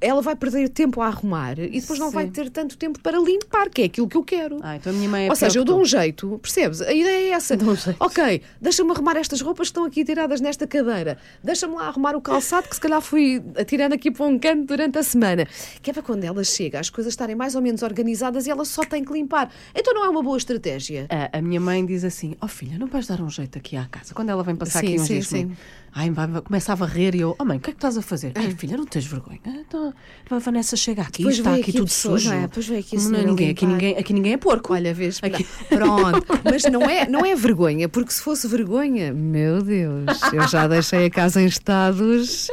ela 0.00 0.22
vai 0.22 0.36
perder 0.36 0.68
tempo 0.68 1.00
a 1.00 1.06
arrumar 1.06 1.58
e 1.58 1.80
depois 1.80 1.98
não 1.98 2.08
Sim. 2.08 2.14
vai 2.14 2.26
ter 2.28 2.50
tanto 2.50 2.76
tempo 2.76 3.00
para 3.00 3.18
limpar, 3.18 3.68
que 3.68 3.82
é 3.82 3.84
aquilo 3.86 4.08
que 4.08 4.16
eu 4.16 4.22
quero. 4.22 4.58
Ah, 4.62 4.76
então 4.76 4.92
a 4.92 4.96
minha 4.96 5.08
mãe 5.08 5.26
é 5.26 5.30
Ou 5.30 5.36
seja, 5.36 5.58
eu 5.58 5.64
dou 5.64 5.80
um 5.80 5.84
jeito, 5.84 6.38
percebes? 6.40 6.80
A 6.80 6.92
ideia 6.92 7.28
é 7.28 7.30
essa. 7.30 7.56
Dou 7.58 7.70
um 7.70 7.76
jeito. 7.76 7.96
Ok, 7.98 8.42
deixa-me 8.60 8.90
arrumar 8.92 9.16
estas 9.16 9.40
roupas 9.40 9.68
que 9.68 9.70
estão 9.70 9.84
aqui 9.84 10.04
tiradas 10.04 10.40
nesta 10.40 10.66
cadeira. 10.66 11.18
Deixa-me 11.42 11.74
lá 11.74 11.88
arrumar 11.88 12.14
o 12.14 12.20
calçado 12.20 12.68
que 12.68 12.74
se 12.74 12.80
calhar 12.80 13.00
fui 13.00 13.42
atirando 13.56 13.94
aqui 13.94 14.10
para 14.10 14.24
um 14.26 14.38
canto 14.38 14.66
durante 14.66 14.98
a 14.98 15.02
semana. 15.02 15.46
Que 15.82 15.90
é 15.90 15.92
para 15.92 16.02
quando 16.02 16.22
ela 16.24 16.44
chega, 16.44 16.78
as 16.78 16.90
coisas 16.90 17.12
estarem 17.12 17.34
mais 17.34 17.54
ou 17.54 17.62
menos 17.62 17.82
organizadas 17.82 18.46
e 18.46 18.50
ela 18.50 18.64
só 18.64 18.84
tem 18.84 19.04
que 19.04 19.12
limpar. 19.12 19.50
Então 19.74 19.92
não 19.92 20.04
é 20.04 20.08
uma 20.08 20.22
boa 20.22 20.36
estratégia. 20.36 21.06
A, 21.10 21.38
a 21.38 21.42
minha 21.42 21.60
mãe 21.60 21.84
diz 21.84 22.04
assim: 22.04 22.36
Ó 22.40 22.46
filha, 22.46 22.78
não 22.78 22.86
vais 22.86 23.06
dar 23.06 23.20
um 23.20 23.30
jeito 23.30 23.58
aqui 23.58 23.76
à 23.76 23.86
casa? 23.86 24.14
Quando 24.14 24.30
ela 24.30 24.44
vem 24.44 24.54
passar 24.54 24.80
Sim, 24.80 24.86
aqui 24.86 25.00
uns 25.00 25.06
sim, 25.06 25.12
dias 25.14 25.26
sim. 25.26 25.56
Ai, 25.92 26.10
vai, 26.10 26.28
começa 26.42 26.72
a 26.72 26.74
varrer 26.74 27.14
e 27.14 27.20
eu: 27.20 27.34
Oh 27.38 27.44
mãe, 27.44 27.58
o 27.58 27.60
que 27.60 27.70
é 27.70 27.72
que 27.72 27.78
estás 27.78 27.96
a 27.96 28.02
fazer? 28.02 28.32
Ai, 28.36 28.50
filha, 28.52 28.76
não 28.76 28.86
tens 28.86 29.06
vergonha. 29.06 29.40
Então, 29.46 29.87
a 30.30 30.38
Vanessa 30.38 30.76
chega 30.76 31.02
aqui, 31.02 31.18
Depois 31.18 31.38
está 31.38 31.52
aqui 31.52 31.60
aqui 31.62 31.72
tudo 31.72 31.84
pessoa, 31.84 32.18
sujo. 32.18 32.30
não 32.30 32.36
é? 32.36 32.40
Depois 32.42 32.66
vem 32.66 32.78
aqui 32.78 32.96
Não 32.96 33.18
é 33.18 33.24
ninguém, 33.24 33.50
aqui 33.50 33.66
ninguém, 33.66 33.96
aqui 33.96 34.12
ninguém 34.12 34.32
é 34.34 34.36
porco. 34.36 34.72
Olha, 34.72 34.92
vês, 34.94 35.18
Aqui- 35.22 35.46
pronto. 35.68 36.26
Mas 36.44 36.62
não 36.64 36.82
é, 36.82 37.08
não 37.08 37.24
é 37.24 37.34
vergonha, 37.34 37.88
porque 37.88 38.12
se 38.12 38.20
fosse 38.22 38.46
vergonha, 38.48 39.12
meu 39.12 39.62
Deus, 39.62 40.04
eu 40.32 40.46
já 40.48 40.66
deixei 40.68 41.06
a 41.06 41.10
casa 41.10 41.40
em 41.40 41.46
estados, 41.46 42.48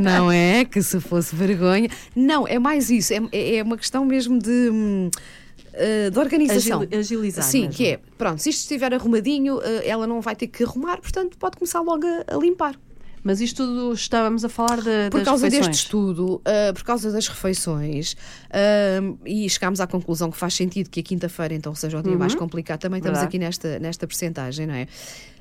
não 0.00 0.30
é? 0.30 0.64
Que 0.64 0.82
se 0.82 0.98
fosse 1.00 1.34
vergonha. 1.34 1.88
Não, 2.14 2.46
é 2.46 2.58
mais 2.58 2.90
isso, 2.90 3.12
é, 3.12 3.56
é 3.56 3.62
uma 3.62 3.76
questão 3.76 4.04
mesmo 4.04 4.38
de. 4.38 4.70
hum, 4.70 5.10
eh, 5.74 6.10
de 6.10 6.18
organização. 6.18 6.80
Agili- 6.82 6.96
agilizar 6.98 7.44
Sim, 7.44 7.60
mesmo. 7.62 7.74
que 7.74 7.86
é, 7.86 8.00
pronto, 8.18 8.42
se 8.42 8.50
isto 8.50 8.60
estiver 8.60 8.92
arrumadinho, 8.92 9.58
eh, 9.62 9.88
ela 9.88 10.06
não 10.06 10.20
vai 10.20 10.36
ter 10.36 10.46
que 10.48 10.62
arrumar, 10.64 10.98
portanto 10.98 11.38
pode 11.38 11.56
começar 11.56 11.80
logo 11.80 12.04
a, 12.06 12.34
a 12.34 12.38
limpar. 12.38 12.74
Mas 13.24 13.40
isto 13.40 13.64
tudo 13.64 13.92
estávamos 13.92 14.44
a 14.44 14.48
falar 14.48 14.78
de, 14.78 15.08
Por 15.10 15.20
das 15.20 15.24
causa 15.24 15.44
refeições. 15.44 15.68
deste 15.68 15.84
estudo, 15.84 16.42
ah, 16.44 16.72
por 16.72 16.82
causa 16.82 17.12
das 17.12 17.28
refeições, 17.28 18.16
ah, 18.50 19.16
e 19.24 19.48
chegámos 19.48 19.80
à 19.80 19.86
conclusão 19.86 20.30
que 20.30 20.36
faz 20.36 20.54
sentido 20.54 20.90
que 20.90 21.00
a 21.00 21.02
quinta-feira 21.02 21.54
então 21.54 21.74
seja 21.74 21.98
o 21.98 22.02
dia 22.02 22.16
mais 22.16 22.34
complicado, 22.34 22.80
também 22.80 22.98
estamos 22.98 23.18
Verdade. 23.18 23.36
aqui 23.36 23.38
nesta, 23.38 23.78
nesta 23.78 24.06
percentagem, 24.06 24.66
não 24.66 24.74
é? 24.74 24.88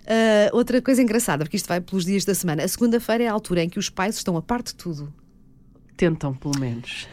Ah, 0.06 0.50
outra 0.54 0.82
coisa 0.82 1.02
engraçada, 1.02 1.44
porque 1.44 1.58
isto 1.58 1.68
vai 1.68 1.82
pelos 1.82 2.06
dias 2.06 2.24
da 2.24 2.36
semana, 2.36 2.64
a 2.64 2.68
segunda-feira 2.68 3.24
é 3.24 3.28
a 3.28 3.32
altura 3.34 3.64
em 3.64 3.70
que 3.70 3.80
os 3.80 3.90
pais 3.90 4.16
estão 4.16 4.38
a 4.38 4.42
parte 4.42 4.68
de 4.68 4.76
tudo. 4.76 5.12
Tentam, 5.98 6.34
pelo 6.34 6.60
menos. 6.60 7.08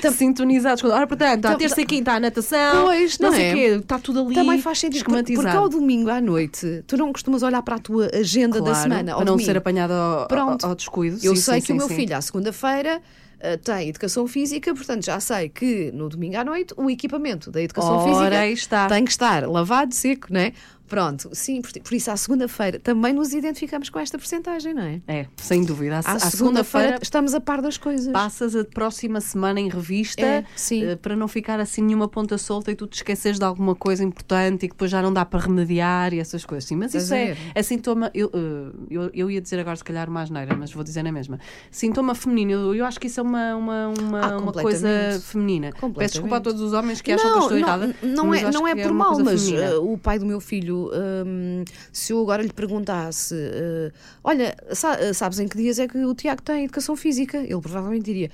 Tam- 0.00 0.12
Sintonizados. 0.12 0.82
Ora, 0.84 1.06
portanto, 1.06 1.46
a 1.46 1.50
Tam- 1.50 1.58
terça 1.58 1.80
e 1.80 1.86
quinta, 1.86 2.12
a 2.12 2.20
natação. 2.20 2.84
Pois, 2.84 3.18
não 3.18 3.32
sei 3.32 3.44
é? 3.44 3.50
o 3.52 3.54
quê, 3.54 3.60
está 3.82 3.98
tudo 3.98 4.20
ali. 4.20 4.34
Também 4.34 4.60
faz 4.60 4.78
sentido, 4.78 5.04
porque, 5.04 5.34
porque 5.34 5.48
ao 5.50 5.68
domingo 5.68 6.08
à 6.10 6.20
noite, 6.20 6.82
tu 6.86 6.96
não 6.96 7.12
costumas 7.12 7.42
olhar 7.42 7.62
para 7.62 7.76
a 7.76 7.78
tua 7.78 8.10
agenda 8.14 8.58
da 8.60 8.70
Claro, 8.70 8.82
semana. 8.82 9.12
Ao 9.12 9.18
para 9.18 9.24
não 9.26 9.32
domingo. 9.34 9.46
ser 9.50 9.56
apanhado 9.56 9.92
ao, 9.92 10.26
Pronto. 10.28 10.64
ao, 10.66 10.74
descuido. 10.74 11.18
Eu 11.22 11.34
Sim, 11.36 11.42
sei 11.42 11.60
sim, 11.60 11.66
que 11.66 11.72
o 11.72 11.74
sim, 11.74 11.78
meu 11.78 11.88
sim. 11.88 11.94
filho, 11.96 12.16
à 12.16 12.20
segunda-feira, 12.20 13.00
ah, 13.42 13.58
tem 13.62 13.88
educação 13.90 14.26
física, 14.26 14.74
portanto 14.74 15.04
já 15.04 15.20
sei 15.20 15.48
que 15.50 15.90
no 15.92 16.08
domingo 16.08 16.36
à 16.38 16.44
noite 16.44 16.72
o 16.76 16.88
equipamento 16.88 17.50
da 17.50 17.60
educação 17.62 17.98
Ora, 17.98 18.08
física 18.08 18.46
está. 18.48 18.86
tem 18.88 19.04
que 19.04 19.10
estar 19.10 19.46
lavado, 19.48 19.94
seco, 19.94 20.28
não 20.30 20.40
é? 20.40 20.52
Pronto, 20.86 21.30
sim, 21.32 21.60
por, 21.62 21.72
por 21.82 21.94
isso 21.94 22.10
à 22.10 22.16
segunda-feira 22.16 22.78
também 22.78 23.12
nos 23.12 23.32
identificamos 23.32 23.88
com 23.88 23.98
esta 23.98 24.18
porcentagem, 24.18 24.74
não 24.74 24.82
é? 24.82 25.00
É, 25.08 25.26
sem 25.36 25.64
dúvida. 25.64 25.96
À, 25.96 25.98
À, 25.98 25.98
à 25.98 26.02
segunda-feira 26.02 26.30
segunda-feira 26.30 26.98
estamos 27.02 27.34
a 27.34 27.40
par 27.40 27.60
das 27.62 27.76
coisas. 27.78 28.12
passas 28.12 28.54
a 28.54 28.64
próxima 28.64 29.20
semana 29.20 29.60
em 29.60 29.68
revista 29.68 30.22
É, 30.24 30.44
sim. 30.54 30.84
eh, 30.84 30.96
para 30.96 31.16
não 31.16 31.26
ficar 31.26 31.58
assim 31.60 31.82
nenhuma 31.82 32.06
ponta 32.08 32.36
solta 32.38 32.70
e 32.70 32.74
tu 32.76 32.86
te 32.86 32.96
esqueces 32.96 33.38
de 33.38 33.44
alguma 33.44 33.74
coisa 33.74 34.04
importante 34.04 34.64
e 34.66 34.68
que 34.68 34.74
depois 34.74 34.90
já 34.90 35.00
não 35.02 35.12
dá 35.12 35.24
para 35.24 35.40
remediar 35.40 36.12
e 36.12 36.20
essas 36.20 36.44
coisas. 36.44 36.68
Sim, 36.68 36.76
mas 36.76 36.94
isso 36.94 37.12
é, 37.14 37.36
é 37.54 37.62
sintoma. 37.62 38.10
Eu, 38.14 38.30
eh, 38.34 38.76
eu, 38.90 39.10
eu 39.14 39.30
ia 39.30 39.40
dizer 39.40 39.58
agora, 39.58 39.76
se 39.76 39.84
calhar, 39.84 40.10
mais 40.10 40.30
neira, 40.30 40.54
mas 40.56 40.72
vou 40.72 40.84
dizer 40.84 41.02
na 41.02 41.12
mesma. 41.12 41.38
Sintoma 41.70 42.14
feminino. 42.14 42.52
Eu, 42.52 42.74
eu 42.74 42.84
acho 42.84 43.00
que 43.00 43.06
isso 43.06 43.20
é 43.20 43.22
uma, 43.22 43.56
uma, 43.56 43.88
uma, 43.98 44.20
Ah, 44.20 44.38
uma 44.38 44.52
coisa 44.52 44.88
feminina. 45.22 45.70
Peço 45.96 46.14
desculpa 46.14 46.36
a 46.36 46.40
todos 46.40 46.60
os 46.60 46.72
homens 46.72 47.00
que 47.00 47.12
acham 47.12 47.30
que 47.32 47.38
eu 47.38 47.42
estou 47.42 47.58
errada. 47.58 47.94
Não, 48.02 48.34
é, 48.34 48.50
não 48.50 48.66
é 48.68 48.74
por 48.74 48.90
uma 48.90 49.04
mal, 49.10 49.18
mas 49.20 49.48
uh, 49.50 49.80
o 49.82 49.98
pai 49.98 50.18
do 50.18 50.26
meu 50.26 50.40
filho, 50.40 50.73
um, 50.74 51.64
se 51.92 52.12
eu 52.12 52.20
agora 52.20 52.42
lhe 52.42 52.52
perguntasse, 52.52 53.34
uh, 53.34 53.92
olha, 54.22 54.56
uh, 54.70 55.14
sabes 55.14 55.38
em 55.38 55.48
que 55.48 55.56
dias 55.56 55.78
é 55.78 55.88
que 55.88 55.98
o 56.04 56.14
Tiago 56.14 56.42
tem 56.42 56.64
educação 56.64 56.96
física? 56.96 57.38
Ele 57.38 57.60
provavelmente 57.60 58.04
diria, 58.04 58.30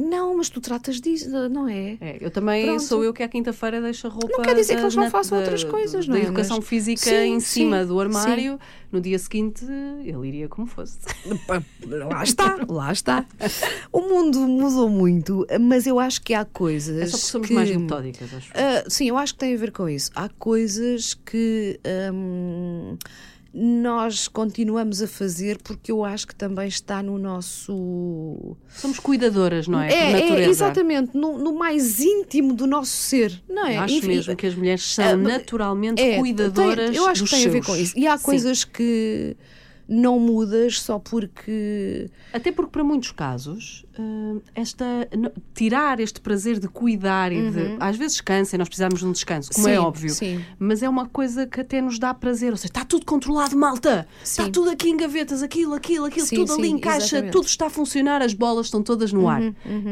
não, 0.00 0.36
mas 0.36 0.48
tu 0.48 0.60
tratas 0.60 1.00
disso, 1.00 1.28
não 1.48 1.68
é? 1.68 1.96
É, 2.00 2.18
eu 2.20 2.30
também 2.30 2.64
Pronto. 2.66 2.82
sou 2.82 3.04
eu 3.04 3.12
que 3.12 3.22
à 3.22 3.28
quinta-feira 3.28 3.80
deixo 3.80 4.06
a 4.06 4.10
roupa. 4.10 4.28
Não 4.30 4.42
quer 4.42 4.54
dizer 4.54 4.74
que 4.74 4.76
da- 4.76 4.82
eles 4.82 4.96
não 4.96 5.10
façam 5.10 5.36
da- 5.38 5.42
outras 5.44 5.64
coisas, 5.64 6.06
da 6.06 6.12
não 6.14 6.20
é? 6.20 6.24
educação 6.24 6.56
Mas- 6.58 6.66
física 6.68 7.00
Sim, 7.10 7.34
em 7.34 7.40
cima 7.40 7.82
sim, 7.82 7.88
do 7.88 8.00
armário. 8.00 8.58
No 8.92 9.00
dia 9.00 9.18
seguinte, 9.20 9.64
ele 10.04 10.26
iria 10.26 10.48
como 10.48 10.66
fosse. 10.66 10.98
Lá 12.10 12.24
está, 12.24 12.58
lá 12.68 12.92
está. 12.92 13.24
O 13.92 14.00
mundo 14.00 14.40
mudou 14.40 14.88
muito, 14.88 15.46
mas 15.60 15.86
eu 15.86 16.00
acho 16.00 16.20
que 16.22 16.34
há 16.34 16.44
coisas. 16.44 16.96
É 16.98 17.06
só 17.06 17.12
porque 17.12 17.26
somos 17.30 17.48
que- 17.48 17.54
mais 17.54 17.70
metódicas, 17.76 18.34
acho. 18.34 18.50
Ah, 18.52 18.84
sim, 18.88 19.08
eu 19.08 19.16
acho 19.16 19.34
que 19.34 19.38
tem 19.40 19.54
a 19.54 19.56
ver 19.58 19.70
com 19.70 19.88
isso. 19.88 20.10
Há 20.14 20.28
coisas 20.28 21.14
que 21.14 21.78
hum, 22.12 22.96
nós 23.52 24.28
continuamos 24.28 25.02
a 25.02 25.08
fazer 25.08 25.58
porque 25.62 25.90
eu 25.90 26.04
acho 26.04 26.26
que 26.26 26.34
também 26.34 26.68
está 26.68 27.02
no 27.02 27.18
nosso. 27.18 28.56
Somos 28.68 29.00
cuidadoras, 29.00 29.66
não 29.66 29.80
é? 29.80 29.92
É, 29.92 30.12
natureza. 30.12 30.50
exatamente, 30.50 31.16
no, 31.16 31.36
no 31.38 31.52
mais 31.52 31.98
íntimo 32.00 32.54
do 32.54 32.66
nosso 32.66 32.92
ser, 32.92 33.42
não 33.48 33.66
é? 33.66 33.76
Acho 33.76 33.94
Enfim, 33.94 34.06
mesmo 34.08 34.36
que 34.36 34.46
as 34.46 34.54
mulheres 34.54 34.82
são 34.94 35.04
mas- 35.18 35.32
naturalmente 35.32 36.00
é, 36.00 36.18
cuidadoras 36.18 36.90
tem- 36.90 36.96
eu 36.96 37.06
acho 37.08 37.24
que 37.24 37.30
tem 37.30 37.40
a 37.46 37.48
ver 37.48 37.64
seus. 37.64 37.66
com 37.66 37.76
isso. 37.76 37.98
E 37.98 38.06
há 38.06 38.16
Sim. 38.16 38.24
coisas 38.24 38.64
que 38.64 39.36
não 39.92 40.20
mudas 40.20 40.80
só 40.80 41.00
porque. 41.00 42.08
Até 42.32 42.52
porque, 42.52 42.70
para 42.70 42.84
muitos 42.84 43.10
casos, 43.10 43.84
hum, 43.98 44.40
esta, 44.54 44.84
tirar 45.52 45.98
este 45.98 46.20
prazer 46.20 46.60
de 46.60 46.68
cuidar 46.68 47.32
e 47.32 47.50
de. 47.50 47.76
Às 47.80 47.96
vezes 47.96 48.20
cansa 48.20 48.54
e 48.54 48.58
nós 48.58 48.68
precisamos 48.68 49.00
de 49.00 49.06
um 49.06 49.10
descanso, 49.10 49.50
como 49.52 49.66
é 49.68 49.72
Uhum. 49.72 49.76
Sim, 49.80 49.86
óbvio. 49.86 50.10
sim. 50.10 50.44
Mas 50.58 50.82
é 50.82 50.88
uma 50.88 51.06
coisa 51.08 51.44
que 51.46 51.60
até 51.60 51.80
nos 51.80 51.98
dá 51.98 52.14
prazer. 52.14 52.52
Ou 52.52 52.56
seja, 52.56 52.68
está 52.68 52.84
tudo 52.84 53.04
controlado, 53.04 53.56
malta! 53.56 54.06
Está 54.22 54.44
Sim. 54.44 54.52
tudo 54.52 54.70
aqui 54.70 54.88
em 54.90 54.96
gavetas, 54.96 55.42
aquilo, 55.42 55.74
aquilo, 55.74 56.04
aquilo, 56.06 56.26
tudo 56.28 56.52
ali 56.52 56.68
sim, 56.68 56.74
em 56.74 56.78
caixa, 56.78 57.04
exatamente. 57.06 57.24
Uhum, 57.26 57.30
tudo 57.42 57.46
está 57.48 57.66
a 57.66 57.70
funcionar, 57.70 58.22
as 58.22 58.32
bolas 58.32 58.66
estão 58.66 58.82
todas 58.82 59.12
no 59.12 59.28
ar. 59.28 59.42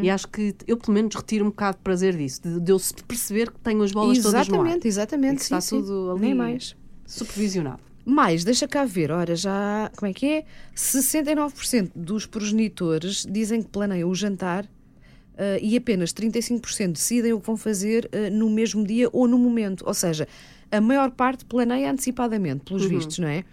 E 0.03 0.09
acho 0.09 0.29
que 0.29 0.55
eu, 0.67 0.77
pelo 0.77 0.93
menos, 0.95 1.15
retiro 1.15 1.45
um 1.45 1.49
bocado 1.49 1.79
de 1.79 1.83
prazer 1.83 2.17
disso, 2.17 2.41
de, 2.43 2.61
de 2.61 2.71
eu 2.73 2.79
perceber 3.07 3.51
que 3.51 3.59
tenho 3.61 3.83
as 3.83 3.91
bolas 3.91 4.19
todas 4.19 4.47
no 4.49 4.61
ar. 4.61 4.67
Exatamente, 4.67 4.87
exatamente. 4.89 5.37
que 5.39 5.43
está 5.43 5.61
tudo 5.61 6.13
ali 6.13 6.21
Nem 6.21 6.35
mais. 6.35 6.77
supervisionado. 7.05 7.88
Mais, 8.11 8.43
deixa 8.43 8.67
cá 8.67 8.85
ver, 8.87 9.11
ora, 9.11 9.37
já. 9.37 9.91
Como 9.97 10.11
é 10.11 10.15
que 10.15 10.27
é? 10.27 10.45
69% 10.75 11.91
dos 11.95 12.25
progenitores 12.27 13.27
dizem 13.29 13.63
que 13.63 13.69
planeiam 13.69 14.09
o 14.09 14.15
jantar 14.15 14.65
ah, 15.37 15.59
e 15.61 15.77
apenas 15.77 16.13
35% 16.13 16.93
decidem 16.93 17.33
o 17.33 17.41
que 17.41 17.47
vão 17.47 17.57
fazer 17.57 18.09
ah, 18.13 18.31
no 18.31 18.49
mesmo 18.49 18.85
dia 18.87 19.09
ou 19.13 19.29
no 19.29 19.39
momento. 19.39 19.85
Ou 19.87 19.93
seja, 19.95 20.27
a 20.73 20.81
maior 20.81 21.11
parte 21.11 21.45
planeia 21.45 21.91
antecipadamente, 21.91 22.65
pelos 22.65 22.83
vistos, 22.97 23.19
não 23.19 23.29
é? 23.29 23.45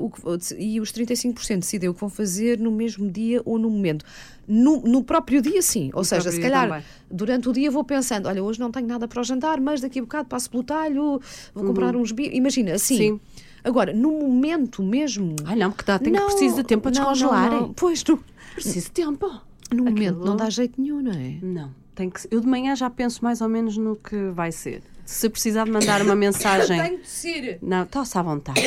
o 0.00 0.10
que- 0.10 0.20
e 0.58 0.80
os 0.80 0.90
35% 0.92 1.60
decidem 1.60 1.88
o 1.88 1.94
que 1.94 2.00
vão 2.00 2.10
fazer 2.10 2.58
no 2.58 2.72
mesmo 2.72 3.08
dia 3.08 3.40
ou 3.44 3.60
no 3.60 3.70
momento. 3.70 4.04
No, 4.48 4.80
no 4.80 5.04
próprio 5.04 5.40
dia, 5.40 5.62
sim. 5.62 5.88
Ou 5.94 6.02
seja, 6.02 6.22
próprio 6.22 6.32
se 6.32 6.40
calhar 6.50 6.68
também. 6.68 6.84
durante 7.08 7.48
o 7.48 7.52
dia 7.52 7.70
vou 7.70 7.84
pensando: 7.84 8.26
olha, 8.26 8.42
hoje 8.42 8.58
não 8.58 8.72
tenho 8.72 8.88
nada 8.88 9.06
para 9.06 9.20
o 9.20 9.22
jantar, 9.24 9.60
mas 9.60 9.80
daqui 9.80 10.00
a 10.00 10.02
bocado 10.02 10.28
passo 10.28 10.50
pelo 10.50 10.64
talho, 10.64 11.20
vou 11.54 11.64
comprar 11.64 11.94
uns 11.94 12.10
bi. 12.10 12.28
Imagina, 12.34 12.72
assim. 12.74 12.96
Sim. 12.96 13.20
Agora, 13.64 13.92
no 13.92 14.10
momento 14.12 14.82
mesmo. 14.82 15.36
Ai 15.44 15.56
não, 15.56 15.70
porque 15.70 15.84
dá, 15.84 15.98
tenho 15.98 16.14
que 16.14 16.20
Não, 16.20 16.26
preciso 16.28 16.56
de 16.56 16.64
tempo 16.64 16.82
para 16.82 16.90
não, 17.00 17.12
descongelar. 17.12 17.50
não, 17.50 17.60
não. 17.62 17.72
Pois, 17.72 18.04
no, 18.04 18.18
Preciso 18.54 18.86
de 18.86 18.92
tempo. 18.92 19.30
no 19.72 19.84
momento 19.84 20.00
Aquilo- 20.10 20.24
não 20.24 20.36
dá 20.36 20.50
jeito 20.50 20.80
nenhum, 20.80 21.00
não 21.02 21.12
é? 21.12 21.38
Não, 21.42 21.70
tem 21.94 22.10
que, 22.10 22.20
eu 22.30 22.40
de 22.40 22.46
manhã 22.46 22.74
já 22.76 22.90
penso 22.90 23.22
mais 23.22 23.40
ou 23.40 23.48
menos 23.48 23.76
no 23.76 23.96
que 23.96 24.30
vai 24.30 24.50
ser. 24.52 24.82
Se 25.04 25.28
precisar 25.28 25.64
de 25.64 25.70
mandar 25.70 26.00
uma 26.02 26.14
mensagem. 26.16 26.98
de 26.98 27.08
ser. 27.08 27.58
Não, 27.62 27.82
está-se 27.82 28.16
à 28.18 28.22
vontade. 28.22 28.60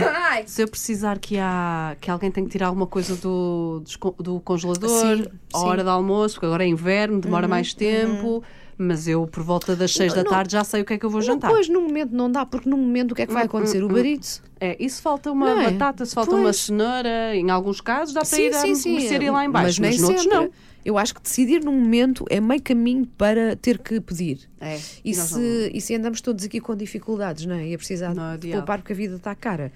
Ai. 0.00 0.44
Se 0.46 0.62
eu 0.62 0.68
precisar 0.68 1.18
que, 1.18 1.38
há, 1.38 1.96
que 2.00 2.10
alguém 2.10 2.30
tenha 2.30 2.44
que 2.46 2.52
tirar 2.52 2.66
alguma 2.68 2.86
coisa 2.86 3.14
do, 3.16 3.82
do 4.18 4.40
congelador, 4.40 4.88
Sim. 5.16 5.22
Uhum, 5.54 5.60
hora 5.62 5.84
do 5.84 5.90
almoço, 5.90 6.34
porque 6.34 6.46
agora 6.46 6.64
é 6.64 6.66
inverno, 6.68 7.20
demora 7.20 7.46
mais 7.46 7.72
tempo, 7.72 8.42
mas 8.78 9.08
eu 9.08 9.26
por 9.26 9.42
volta 9.42 9.74
das 9.74 9.92
seis 9.92 10.12
da 10.12 10.22
Não. 10.22 10.30
tarde 10.30 10.52
já 10.52 10.62
sei 10.64 10.82
o 10.82 10.84
que 10.84 10.94
é 10.94 10.98
que 10.98 11.06
eu 11.06 11.10
vou 11.10 11.20
jantar. 11.22 11.50
Pois, 11.50 11.68
no 11.68 11.80
momento 11.80 12.12
não 12.14 12.30
dá, 12.30 12.44
porque 12.44 12.68
no 12.68 12.76
momento 12.76 13.12
o 13.12 13.14
que 13.14 13.22
é 13.22 13.26
que 13.26 13.32
vai 13.32 13.44
acontecer? 13.44 13.82
O 13.82 13.88
barito. 13.88 14.42
É, 14.60 14.76
e 14.78 14.88
se 14.88 15.00
falta 15.02 15.30
uma 15.32 15.46
Não 15.54 15.60
é? 15.60 15.70
batata, 15.70 16.04
se 16.04 16.14
falta 16.14 16.30
Pois. 16.30 16.42
uma 16.42 16.52
cenoura, 16.52 17.34
em 17.36 17.50
alguns 17.50 17.80
casos 17.80 18.14
dá 18.14 18.22
para 18.22 18.38
ir 18.40 18.54
à 18.54 18.62
mercearia 18.62 19.32
lá 19.32 19.44
em 19.44 19.50
baixo, 19.50 19.80
Mas 19.80 19.98
mas, 19.98 19.98
nem 19.98 20.00
noutros 20.00 20.22
sempre. 20.22 20.38
não. 20.38 20.50
Eu 20.84 20.96
acho 20.96 21.14
que 21.16 21.20
decidir 21.20 21.64
num 21.64 21.72
momento 21.72 22.24
é 22.30 22.40
meio 22.40 22.62
caminho 22.62 23.06
para 23.18 23.56
ter 23.56 23.78
que 23.78 24.00
pedir. 24.00 24.48
É, 24.60 24.78
E, 25.04 25.12
se, 25.14 25.70
e 25.74 25.80
se 25.80 25.94
andamos 25.96 26.20
todos 26.20 26.44
aqui 26.44 26.60
com 26.60 26.76
dificuldades, 26.76 27.44
não 27.44 27.56
é? 27.56 27.66
E 27.68 27.74
a 27.74 27.78
precisar 27.78 28.14
Não 28.14 28.32
é 28.34 28.36
de 28.36 28.52
poupar 28.52 28.78
porque 28.78 28.92
a 28.92 28.96
vida 28.96 29.16
está 29.16 29.34
cara. 29.34 29.72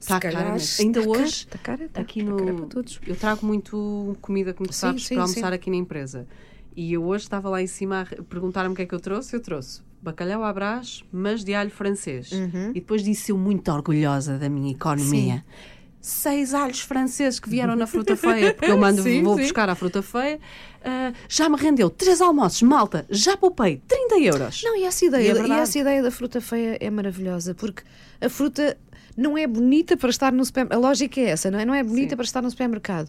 Está 0.00 0.18
cara. 0.18 0.54
Ainda 0.80 1.00
está 1.00 1.10
hoje, 1.10 1.20
cara, 1.20 1.24
está 1.26 1.58
cara, 1.58 1.84
está, 1.84 2.00
aqui 2.00 2.22
no. 2.22 2.36
cara 2.36 2.54
para 2.54 2.66
todos. 2.66 2.98
Eu 3.06 3.14
trago 3.14 3.44
muito 3.46 4.16
comida, 4.22 4.52
como 4.54 4.72
Sim, 4.72 4.78
sabes, 4.78 5.06
sim, 5.06 5.14
para 5.14 5.24
almoçar 5.24 5.48
sim. 5.48 5.54
aqui 5.54 5.70
na 5.70 5.76
empresa. 5.76 6.26
E 6.76 6.92
eu 6.92 7.04
hoje 7.04 7.24
estava 7.24 7.48
lá 7.48 7.60
em 7.62 7.66
cima 7.66 8.02
a 8.18 8.22
perguntar-me 8.22 8.72
o 8.72 8.76
que 8.76 8.82
é 8.82 8.86
que 8.86 8.94
eu 8.94 9.00
trouxe. 9.00 9.34
Eu 9.36 9.40
trouxe 9.40 9.80
bacalhau 10.02 10.42
à 10.42 10.52
brás, 10.52 11.04
mas 11.12 11.44
de 11.44 11.54
alho 11.54 11.70
francês. 11.70 12.32
Uhum. 12.32 12.70
E 12.70 12.74
depois 12.74 13.04
disse 13.04 13.30
eu 13.30 13.38
muito 13.38 13.70
orgulhosa 13.70 14.36
da 14.36 14.48
minha 14.48 14.72
economia. 14.72 15.44
Seis 16.00 16.52
alhos 16.52 16.80
franceses 16.80 17.38
que 17.38 17.48
vieram 17.48 17.76
na 17.76 17.86
fruta 17.86 18.16
feia, 18.16 18.52
porque 18.52 18.68
eu 18.72 18.76
mando, 18.78 19.00
Sim, 19.00 19.22
vou 19.22 19.36
sim. 19.36 19.42
buscar 19.42 19.68
à 19.68 19.76
fruta 19.76 20.02
feia. 20.02 20.40
Ah, 20.84 21.12
já 21.28 21.48
me 21.48 21.56
rendeu 21.56 21.88
três 21.88 22.20
almoços, 22.20 22.60
malta, 22.62 23.06
já 23.08 23.36
poupei 23.36 23.80
30 23.86 24.18
euros. 24.18 24.62
Não, 24.64 24.76
e 24.76 24.82
essa 24.82 25.04
E 25.04 25.08
ideia, 25.08 25.32
é 25.38 25.46
e 25.46 25.52
essa 25.52 25.78
ideia 25.78 26.02
da 26.02 26.10
fruta 26.10 26.40
feia 26.40 26.76
é 26.80 26.90
maravilhosa, 26.90 27.54
porque 27.54 27.84
a 28.20 28.28
fruta 28.28 28.76
não 29.16 29.38
é 29.38 29.46
bonita 29.46 29.96
para 29.96 30.10
estar 30.10 30.32
no 30.32 30.44
supermercado. 30.44 30.76
A 30.76 30.80
lógica 30.88 31.20
é 31.20 31.24
essa, 31.26 31.48
não 31.48 31.60
é? 31.60 31.64
Não 31.64 31.74
é 31.74 31.84
bonita 31.84 32.10
Sim. 32.10 32.16
para 32.16 32.24
estar 32.24 32.42
no 32.42 32.50
supermercado. 32.50 33.08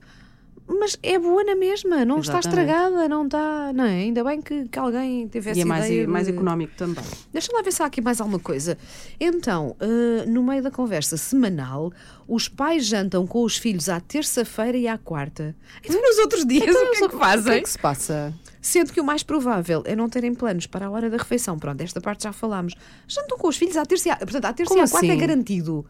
Mas 0.66 0.98
é 1.04 1.20
boa 1.20 1.44
na 1.44 1.56
mesma, 1.56 2.06
não 2.06 2.20
está 2.20 2.40
Exatamente. 2.40 2.70
estragada, 2.72 3.10
não 3.10 3.26
está. 3.26 3.74
Não 3.74 3.84
é? 3.84 3.96
Ainda 4.00 4.24
bem 4.24 4.42
que, 4.42 4.68
que 4.70 4.80
alguém 4.80 5.28
teve 5.28 5.50
essa 5.50 5.60
E 5.60 5.62
é 5.62 5.66
mais, 5.66 5.86
ideia. 5.86 6.08
mais 6.08 6.26
de- 6.28 6.34
económico 6.34 6.74
também. 6.78 7.04
Deixa 7.34 7.52
lá 7.54 7.62
ver 7.62 7.72
se 7.74 7.84
há 7.84 7.86
aqui 7.86 8.02
mais 8.02 8.22
alguma 8.22 8.40
coisa. 8.40 8.78
Então, 9.20 9.76
eh, 9.80 10.26
no 10.26 10.42
meio 10.42 10.64
da 10.64 10.72
conversa 10.72 11.18
semanal, 11.18 11.92
os 12.28 12.48
pais 12.48 12.86
jantam 12.86 13.28
com 13.28 13.44
os 13.44 13.58
filhos 13.58 13.90
à 13.90 14.00
terça-feira 14.00 14.78
e 14.78 14.88
à 14.88 14.98
quarta. 14.98 15.56
Então, 15.84 16.02
nos 16.02 16.18
outros 16.20 16.46
dias, 16.46 16.64
o 16.64 16.66
que 16.66 16.78
é 16.78 16.96
que 17.00 17.04
O 17.06 17.10
que 17.10 17.18
fazem? 17.18 17.54
é 17.56 17.62
que 17.62 17.70
se 17.70 17.78
passa? 17.80 18.34
Sendo 18.62 18.94
que 18.94 19.02
o 19.02 19.04
mais 19.04 19.22
provável 19.24 19.84
é 19.86 19.94
não 19.96 20.08
terem 20.08 20.34
planos 20.34 20.66
para 20.68 20.86
a 20.86 20.90
hora 20.90 21.10
da 21.10 21.18
refeição. 21.18 21.60
Pronto, 21.60 21.82
esta 21.82 22.00
parte 22.00 22.24
já 22.24 22.32
falámos. 22.32 22.74
Jantam 23.08 23.38
com 23.38 23.50
os 23.50 23.58
filhos 23.58 23.76
à 23.76 23.86
terça 23.86 24.08
e 24.08 24.12
à... 24.12 24.16
Portanto, 24.16 24.46
à 24.46 24.54
terça 24.54 24.70
Como 24.70 24.82
e 24.82 24.86
à 24.86 24.90
quarta 24.90 25.06
é 25.06 25.10
assim? 25.10 25.20
garantido. 25.20 25.86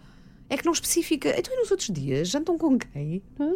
É 0.53 0.57
que 0.57 0.65
não 0.65 0.73
especifica. 0.73 1.33
Então, 1.37 1.51
e 1.51 1.57
nos 1.61 1.71
outros 1.71 1.89
dias, 1.89 2.27
jantam 2.29 2.57
com 2.59 2.77
quem? 2.77 3.23
Ah, 3.39 3.53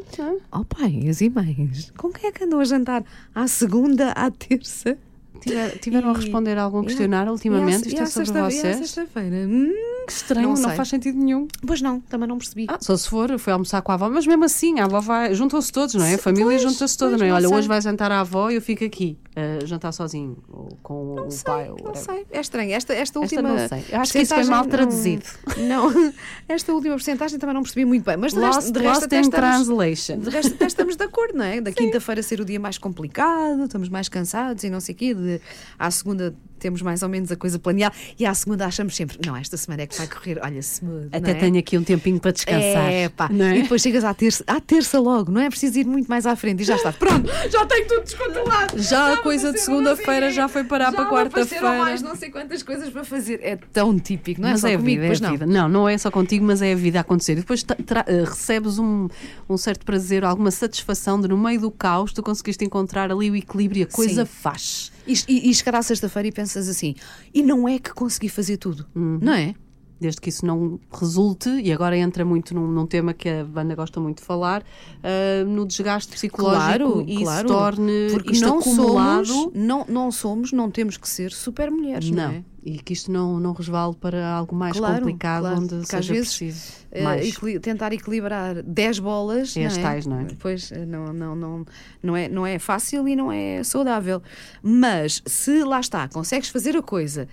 ah. 0.51 0.59
Oh, 0.59 0.65
pais 0.65 1.21
e 1.21 1.29
mães. 1.29 1.91
Com 1.95 2.11
quem 2.11 2.29
é 2.29 2.31
que 2.31 2.43
andam 2.43 2.59
a 2.59 2.65
jantar? 2.65 3.03
À 3.35 3.47
segunda, 3.47 4.11
à 4.13 4.31
terça? 4.31 4.97
Tiver- 5.39 5.77
tiveram 5.77 6.09
a 6.09 6.13
E- 6.13 6.15
responder 6.15 6.57
a 6.57 6.63
algum 6.63 6.79
e 6.79 6.81
à- 6.81 6.85
questionário 6.87 7.31
ultimamente? 7.31 7.85
e 7.85 7.87
Isto 7.89 7.99
à 7.99 8.03
é 8.03 8.05
sobre 8.07 8.31
e 8.31 8.41
à 8.41 8.49
vocês? 8.49 8.77
sexta-feira. 8.77 9.35
Hum, 9.47 9.71
Que 10.07 10.13
estranho, 10.13 10.53
Não 10.53 10.55
não, 10.55 10.69
faz 10.71 10.87
sentido 10.87 11.17
nenhum. 11.17 11.47
pois 11.65 11.81
não, 11.81 11.99
também 11.99 12.27
não 12.29 12.37
percebi. 12.37 12.65
Ah, 12.69 12.77
só 12.79 12.95
se 12.95 13.09
for, 13.09 13.37
foi 13.37 13.51
almoçar 13.51 13.81
com 13.81 13.91
a 13.91 13.95
avó, 13.95 14.09
mas 14.09 14.25
mesmo 14.25 14.45
assim, 14.45 14.79
a 14.79 14.85
avó 14.85 15.01
vai, 15.01 15.33
juntam-se 15.35 15.69
todos, 15.71 15.95
não 15.95 16.05
é? 16.05 16.15
A 16.15 16.17
família 16.17 16.57
junta-se 16.57 16.97
toda, 16.97 17.17
não 17.17 17.25
é? 17.25 17.29
não 17.29 17.35
Olha, 17.35 17.47
sei. 17.49 17.57
hoje 17.57 17.67
vai 17.67 17.81
jantar 17.81 18.09
a 18.11 18.21
avó 18.21 18.49
e 18.49 18.55
eu 18.55 18.61
fico 18.61 18.85
aqui, 18.85 19.17
a 19.35 19.65
jantar 19.65 19.91
sozinho, 19.91 20.37
ou 20.49 20.69
com 20.81 21.15
o 21.27 21.29
sei, 21.29 21.43
pai. 21.43 21.69
ou 21.69 21.77
não 21.77 21.85
whatever. 21.87 22.03
sei. 22.15 22.25
É 22.31 22.39
estranho. 22.39 22.71
Esta, 22.73 22.93
esta 22.93 23.01
Esta 23.01 23.19
última. 23.19 23.41
não 23.41 23.67
sei. 23.67 23.83
Eu 23.91 23.99
acho 23.99 24.11
que 24.13 24.19
isso 24.19 24.33
foi 24.33 24.43
mal 24.45 24.63
não- 24.63 24.69
traduzido. 24.69 25.25
Não, 25.67 26.13
esta 26.47 26.73
última 26.73 26.93
porcentagem 26.95 27.37
também 27.37 27.53
não 27.53 27.61
percebi 27.63 27.83
muito 27.85 28.05
bem. 28.05 28.15
Mas 28.17 28.33
de 28.33 28.39
resto, 28.39 28.55
Lost, 28.61 28.71
de 28.71 28.79
resto 28.79 28.93
lost 28.93 29.03
até 29.03 29.17
in 29.17 29.21
estamos, 29.21 29.45
translation. 29.67 30.19
de 30.19 30.29
resto 30.29 30.53
até 30.53 30.65
estamos 30.67 30.95
de 30.95 31.03
acordo, 31.03 31.37
não 31.37 31.45
é? 31.45 31.59
Da 31.59 31.71
quinta-feira 31.73 32.23
ser 32.23 32.39
o 32.39 32.45
dia 32.45 32.59
mais 32.59 32.77
complicado, 32.77 33.63
estamos 33.65 33.89
mais 33.89 34.07
cansados 34.07 34.63
e 34.63 34.69
não 34.69 34.79
sei 34.79 34.95
o 34.95 34.97
quê. 34.97 35.13
De, 35.13 35.41
à 35.77 35.91
segunda 35.91 36.33
temos 36.57 36.81
mais 36.81 37.03
ou 37.03 37.09
menos 37.09 37.31
a 37.31 37.35
coisa 37.35 37.59
planeada 37.59 37.95
e 38.19 38.25
à 38.25 38.33
segunda 38.33 38.65
achamos 38.65 38.95
sempre, 38.95 39.17
não, 39.25 39.35
esta 39.35 39.57
semana 39.57 39.83
é 39.83 39.87
que 39.87 39.97
vai 39.97 40.07
correr, 40.07 40.39
olha, 40.41 40.59
smooth. 40.59 41.09
Até 41.11 41.31
é? 41.31 41.33
tenho 41.35 41.59
aqui 41.59 41.77
um 41.77 41.83
tempinho 41.83 42.19
para 42.19 42.31
descansar. 42.31 42.91
É, 42.91 43.09
pá. 43.09 43.29
é? 43.31 43.57
E 43.57 43.61
depois 43.63 43.81
chegas 43.81 44.03
à 44.03 44.13
terça, 44.13 44.43
à 44.47 44.59
terça 44.59 44.99
logo, 44.99 45.31
não 45.31 45.41
é 45.41 45.49
preciso 45.49 45.79
ir 45.79 45.85
muito 45.85 46.07
mais 46.07 46.25
à 46.25 46.35
frente 46.35 46.61
e 46.61 46.63
já 46.63 46.75
está. 46.75 46.91
Pronto, 46.93 47.29
já 47.49 47.65
tenho 47.65 47.87
tudo 47.87 48.03
descontrolado. 48.03 48.81
Já 48.81 49.13
a 49.13 49.15
me 49.17 49.21
coisa 49.21 49.51
de 49.51 49.59
segunda-feira 49.59 50.31
já 50.31 50.47
foi 50.47 50.63
parar 50.63 50.91
para 50.91 51.03
Já 51.03 51.21
apareceram 51.21 51.61
quarta-feira. 51.61 51.77
mais 51.77 52.01
não 52.01 52.15
sei 52.15 52.29
quantas 52.29 52.63
coisas 52.63 52.89
para 52.89 53.03
fazer. 53.03 53.39
É 53.43 53.55
tão 53.55 53.97
típico, 53.99 54.41
não 54.41 54.49
é 54.49 54.51
mas 54.51 54.61
só 54.61 54.67
é 54.67 54.75
a 54.75 54.77
comigo, 54.77 55.01
vida, 55.01 55.13
é 55.13 55.17
a 55.17 55.19
não. 55.21 55.31
vida. 55.31 55.45
Não, 55.45 55.69
não 55.69 55.89
é 55.89 55.97
só 55.97 56.09
contigo, 56.11 56.45
mas 56.45 56.61
é 56.61 56.73
a 56.73 56.75
vida 56.75 56.99
a 56.99 57.01
acontecer. 57.01 57.33
E 57.33 57.35
depois 57.35 57.65
eh, 58.07 58.23
recebes 58.23 58.79
um, 58.79 59.07
um 59.49 59.57
certo 59.57 59.85
prazer, 59.85 60.23
alguma 60.23 60.51
satisfação 60.51 61.19
de 61.19 61.27
no 61.27 61.37
meio 61.37 61.61
do 61.61 61.71
caos 61.71 62.13
tu 62.13 62.23
conseguiste 62.23 62.63
encontrar 62.63 63.11
ali 63.11 63.29
o 63.29 63.35
equilíbrio 63.35 63.81
e 63.81 63.83
a 63.83 63.87
coisa 63.87 64.25
Sim. 64.25 64.31
faz. 64.31 64.91
E, 65.07 65.13
e, 65.27 65.49
e 65.49 65.53
chegar 65.53 65.75
à 65.75 65.81
sexta-feira 65.81 66.27
e 66.27 66.31
pensas 66.31 66.67
assim, 66.67 66.93
e 67.33 67.41
não 67.41 67.67
é 67.67 67.79
que 67.79 67.91
consegui 67.93 68.29
fazer 68.29 68.57
tudo, 68.57 68.85
Uhum. 68.95 69.19
não 69.21 69.33
é? 69.33 69.55
Desde 69.99 70.21
que 70.21 70.29
isso 70.29 70.45
não 70.45 70.79
resulte, 70.91 71.49
e 71.49 71.71
agora 71.73 71.97
entra 71.97 72.23
muito 72.23 72.53
num, 72.53 72.67
num 72.67 72.85
tema 72.85 73.13
que 73.13 73.27
a 73.27 73.43
banda 73.43 73.73
gosta 73.73 73.99
muito 73.99 74.19
de 74.19 74.23
falar, 74.25 74.63
ah, 75.03 75.43
no 75.45 75.65
desgaste 75.65 76.11
psicológico 76.13 76.67
Claro, 76.93 77.03
e 77.07 77.23
claro. 77.23 77.47
se 77.47 77.53
torne 77.53 78.07
Porque 78.11 78.31
isto 78.33 78.45
não 78.45 78.59
acumulado. 78.59 79.25
somos, 79.25 79.53
não, 79.55 79.85
não 79.89 80.11
somos, 80.11 80.51
não 80.51 80.69
temos 80.69 80.97
que 80.97 81.09
ser 81.09 81.31
super 81.31 81.71
mulheres, 81.71 82.11
não, 82.11 82.27
Não, 82.27 82.31
é? 82.33 82.43
e 82.63 82.77
que 82.79 82.93
isto 82.93 83.11
não, 83.11 83.39
não 83.39 83.53
resvale 83.53 83.95
para 83.95 84.27
algo 84.29 84.55
mais 84.55 84.77
Claro, 84.77 84.97
complicado, 84.99 85.41
claro, 85.43 85.57
onde 85.57 85.75
porque 85.77 85.95
às 85.95 86.05
seja 86.05 86.13
vezes, 86.13 86.29
preciso 86.37 86.77
Eh, 86.91 87.03
mais. 87.03 87.27
equili- 87.27 87.59
tentar 87.59 87.91
equilibrar 87.93 88.61
10 88.61 88.99
bolas 88.99 89.55
É 89.57 89.65
as 89.65 89.75
não 89.77 89.83
tais, 89.83 90.05
não 90.05 90.19
é? 90.19 90.27
Pois 90.39 90.71
eh, 90.71 90.85
não, 90.85 91.11
não, 91.13 91.35
não, 91.35 91.65
não, 92.03 92.15
é, 92.15 92.29
não 92.29 92.45
é 92.45 92.59
fácil 92.59 93.07
e 93.07 93.15
não 93.15 93.31
é 93.31 93.63
saudável. 93.63 94.21
Mas 94.61 95.21
se 95.25 95.63
lá 95.63 95.79
está, 95.79 96.07
consegues 96.07 96.49
fazer 96.49 96.75
a 96.77 96.81
coisa 96.81 97.27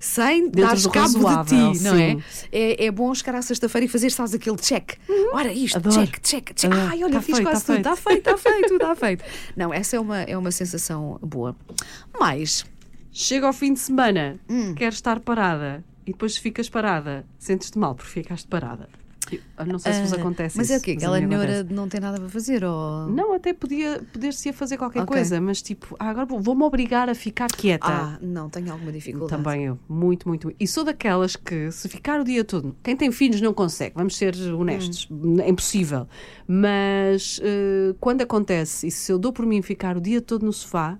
sem 0.00 0.48
do 0.48 0.62
cabo 0.90 1.04
razoável, 1.04 1.72
de 1.72 1.78
ti, 1.78 1.84
não 1.84 1.94
é? 1.94 2.16
é? 2.50 2.86
É 2.86 2.90
bom 2.90 3.14
chegar 3.14 3.36
à 3.36 3.42
sexta-feira 3.42 3.84
e 3.84 3.88
fazer, 3.88 4.10
sabes, 4.10 4.34
aquele 4.34 4.56
check. 4.56 4.94
Ora, 5.32 5.52
isto, 5.52 5.76
Adoro. 5.76 5.94
check, 5.94 6.18
check, 6.20 6.54
check. 6.54 6.72
Adoro. 6.72 6.88
Ai, 6.90 7.04
olha, 7.04 7.12
Tá 7.12 7.20
fiz 7.22 7.36
feito, 7.36 7.48
quase 7.48 7.64
tá 7.66 7.72
tudo. 7.74 7.78
Está 7.78 7.96
feito, 7.96 8.18
está 8.18 8.36
feito, 8.38 8.72
está 8.74 8.96
feito. 8.96 9.24
Não, 9.56 9.72
essa 9.72 9.96
é 9.96 10.00
uma, 10.00 10.22
é 10.22 10.36
uma 10.36 10.50
sensação 10.50 11.18
boa. 11.22 11.54
Mas, 12.18 12.64
Chega 13.12 13.48
ao 13.48 13.52
fim 13.52 13.72
de 13.74 13.80
semana, 13.80 14.38
Hum. 14.48 14.72
queres 14.74 14.94
estar 14.94 15.18
parada 15.18 15.84
e 16.06 16.12
depois 16.12 16.36
ficas 16.36 16.68
parada, 16.68 17.26
sentes-te 17.40 17.76
mal 17.76 17.92
porque 17.94 18.08
ficaste 18.10 18.46
parada. 18.46 18.88
Não 19.66 19.78
sei 19.78 19.92
se 19.92 20.00
vos 20.02 20.12
ah, 20.12 20.16
acontece 20.16 20.56
mas 20.56 20.66
isso. 20.68 20.74
é 20.74 20.78
o 20.78 20.82
quê? 20.82 20.90
a 20.92 20.94
Aquela 20.94 21.20
neura 21.20 21.62
de 21.64 21.74
não 21.74 21.88
ter 21.88 22.00
nada 22.00 22.18
para 22.18 22.28
fazer? 22.28 22.64
Ou... 22.64 23.08
Não, 23.08 23.34
até 23.34 23.52
podia, 23.52 24.02
poder-se 24.12 24.52
fazer 24.52 24.76
qualquer 24.76 25.02
Ok. 25.02 25.14
coisa, 25.16 25.40
mas 25.40 25.60
tipo, 25.62 25.94
ah, 25.98 26.08
agora 26.10 26.26
vou- 26.26 26.40
vou-me 26.40 26.62
obrigar 26.62 27.08
a 27.08 27.14
ficar 27.14 27.48
quieta. 27.48 27.86
Ah, 27.86 28.18
não, 28.22 28.48
tenho 28.48 28.72
alguma 28.72 28.90
dificuldade. 28.92 29.42
Também 29.42 29.66
eu, 29.66 29.78
muito, 29.88 30.26
muito. 30.28 30.52
E 30.58 30.66
sou 30.66 30.82
daquelas 30.84 31.36
que, 31.36 31.70
se 31.70 31.88
ficar 31.88 32.20
o 32.20 32.24
dia 32.24 32.44
todo, 32.44 32.74
quem 32.82 32.96
tem 32.96 33.12
filhos 33.12 33.40
não 33.40 33.52
consegue, 33.54 33.94
vamos 33.94 34.16
ser 34.16 34.34
honestos, 34.52 35.06
Hum. 35.10 35.36
é 35.40 35.48
impossível. 35.48 36.06
Mas 36.46 37.40
eh, 37.42 37.94
quando 38.00 38.22
acontece, 38.22 38.86
e 38.86 38.90
se 38.90 39.10
eu 39.12 39.18
dou 39.18 39.32
por 39.32 39.46
mim 39.46 39.62
ficar 39.62 39.96
o 39.96 40.00
dia 40.00 40.20
todo 40.20 40.44
no 40.44 40.52
sofá, 40.52 40.98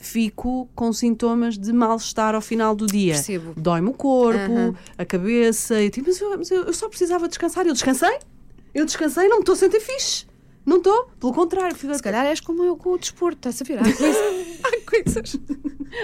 fico 0.00 0.68
com 0.74 0.92
sintomas 0.92 1.58
de 1.58 1.72
mal-estar 1.72 2.34
ao 2.34 2.40
final 2.40 2.74
do 2.74 2.86
dia. 2.86 3.14
Percebo. 3.14 3.52
Dói-me 3.56 3.90
o 3.90 3.92
corpo, 3.92 4.38
Aham. 4.40 4.74
a 4.96 5.04
cabeça, 5.04 5.80
e 5.80 5.90
tipo, 5.90 6.08
mas, 6.08 6.20
eu, 6.20 6.38
mas 6.38 6.50
eu- 6.50 6.64
eu 6.64 6.72
só 6.72 6.88
precisava 6.88 7.28
descansar. 7.28 7.66
Eu 7.66 7.72
descansei, 7.74 8.18
eu 8.74 8.84
descansei, 8.86 9.28
não 9.28 9.36
me 9.36 9.42
estou 9.42 9.52
a 9.52 9.56
sentir 9.56 9.80
fixe. 9.80 10.26
Não 10.64 10.76
estou, 10.78 11.10
pelo 11.18 11.32
contrário. 11.32 11.74
fico- 11.76 11.94
Se 11.94 12.02
calhar 12.02 12.24
és 12.26 12.40
como 12.40 12.62
eu 12.64 12.76
com 12.76 12.90
o 12.90 12.98
desporto, 12.98 13.48
estás 13.48 13.60
a 13.60 13.64
ver? 13.64 13.78
Há 13.78 13.82
coisas. 13.96 14.16
Há 14.62 14.90
coisas. 14.90 15.36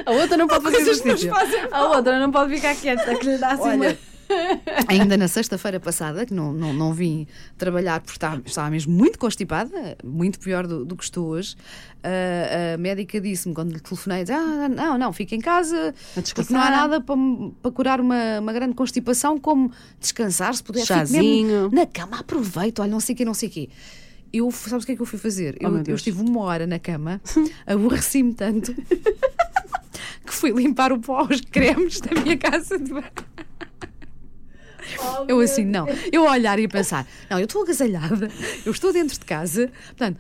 A 0.05 0.11
outra 0.13 0.37
não 0.37 0.47
pode 0.49 0.65
fazer 0.65 0.77
que 0.77 0.83
nos 0.85 0.99
exercício. 1.23 1.33
A 1.71 1.89
outra 1.97 2.19
não 2.19 2.31
pode 2.31 2.55
ficar 2.55 2.75
quieta, 2.75 3.15
que 3.17 3.27
lhe 3.27 3.39
dá 3.39 3.51
assim 3.53 3.63
Olha, 3.63 3.99
ainda 4.89 5.17
na 5.17 5.29
sexta-feira 5.29 5.79
passada, 5.81 6.25
que 6.27 6.35
não, 6.35 6.53
não, 6.53 6.73
não 6.73 6.93
vim 6.93 7.27
trabalhar 7.57 8.01
porque 8.01 8.17
estava, 8.17 8.43
estava 8.45 8.71
mesmo 8.71 8.93
muito 8.93 9.19
constipada, 9.19 9.97
muito 10.05 10.39
pior 10.39 10.67
do, 10.67 10.85
do 10.85 10.97
que 10.97 11.05
estou 11.05 11.27
hoje. 11.29 11.57
A, 12.03 12.75
a 12.75 12.79
médica 12.79 13.21
disse-me 13.21 13.55
quando 13.55 13.73
lhe 13.73 13.81
telefonei: 13.81 14.25
ah, 14.31 14.69
não, 14.69 14.97
não, 14.99 15.12
fica 15.12 15.35
em 15.35 15.41
casa, 15.41 15.95
porque 16.35 16.53
não 16.53 16.61
há 16.61 16.71
nada 16.71 17.01
para, 17.01 17.17
para 17.62 17.71
curar 17.71 18.01
uma, 18.01 18.41
uma 18.41 18.53
grande 18.53 18.75
constipação 18.75 19.39
como 19.39 19.71
descansar, 20.01 20.55
se 20.55 20.62
puder, 20.62 20.85
Chazinho. 20.85 21.62
mesmo 21.62 21.75
na 21.75 21.87
cama, 21.87 22.21
aproveito, 22.21 22.81
olha, 22.81 22.91
não 22.91 23.01
sei 23.01 23.15
o 23.15 23.17
que, 23.19 23.25
não 23.25 23.35
sei 23.35 23.49
o 23.49 23.53
quê. 23.53 23.69
Eu, 24.33 24.51
sabes 24.51 24.83
o 24.85 24.87
que 24.87 24.93
é 24.93 24.97
que 24.97 25.03
eu 25.03 25.07
fui 25.07 25.19
fazer? 25.19 25.57
eu, 25.61 25.71
Oh, 25.71 25.77
eu 25.79 25.83
Deus. 25.83 26.01
estive 26.01 26.21
uma 26.21 26.41
hora 26.43 26.67
na 26.67 26.79
cama, 26.79 27.21
aborreci-me 27.67 28.35
tanto 28.35 28.75
que 30.27 30.33
fui 30.33 30.51
limpar 30.51 30.93
o 30.93 30.99
pó 30.99 31.21
aos 31.21 31.41
cremes 31.41 32.01
da 32.01 32.21
minha 32.21 32.37
casa 32.37 32.79
de 32.79 32.93
banho. 32.93 33.05
Eu 35.29 35.40
assim, 35.40 35.64
não. 35.64 35.87
Eu 36.12 36.27
a 36.29 36.33
olhar 36.33 36.59
e 36.59 36.64
a 36.64 36.68
pensar, 36.68 37.07
não, 37.29 37.38
eu 37.38 37.44
estou 37.46 37.62
agasalhada, 37.62 38.31
eu 38.64 38.72
estou 38.72 38.92
dentro 38.92 39.18
de 39.18 39.25
casa, 39.25 39.70
portanto, 39.87 40.18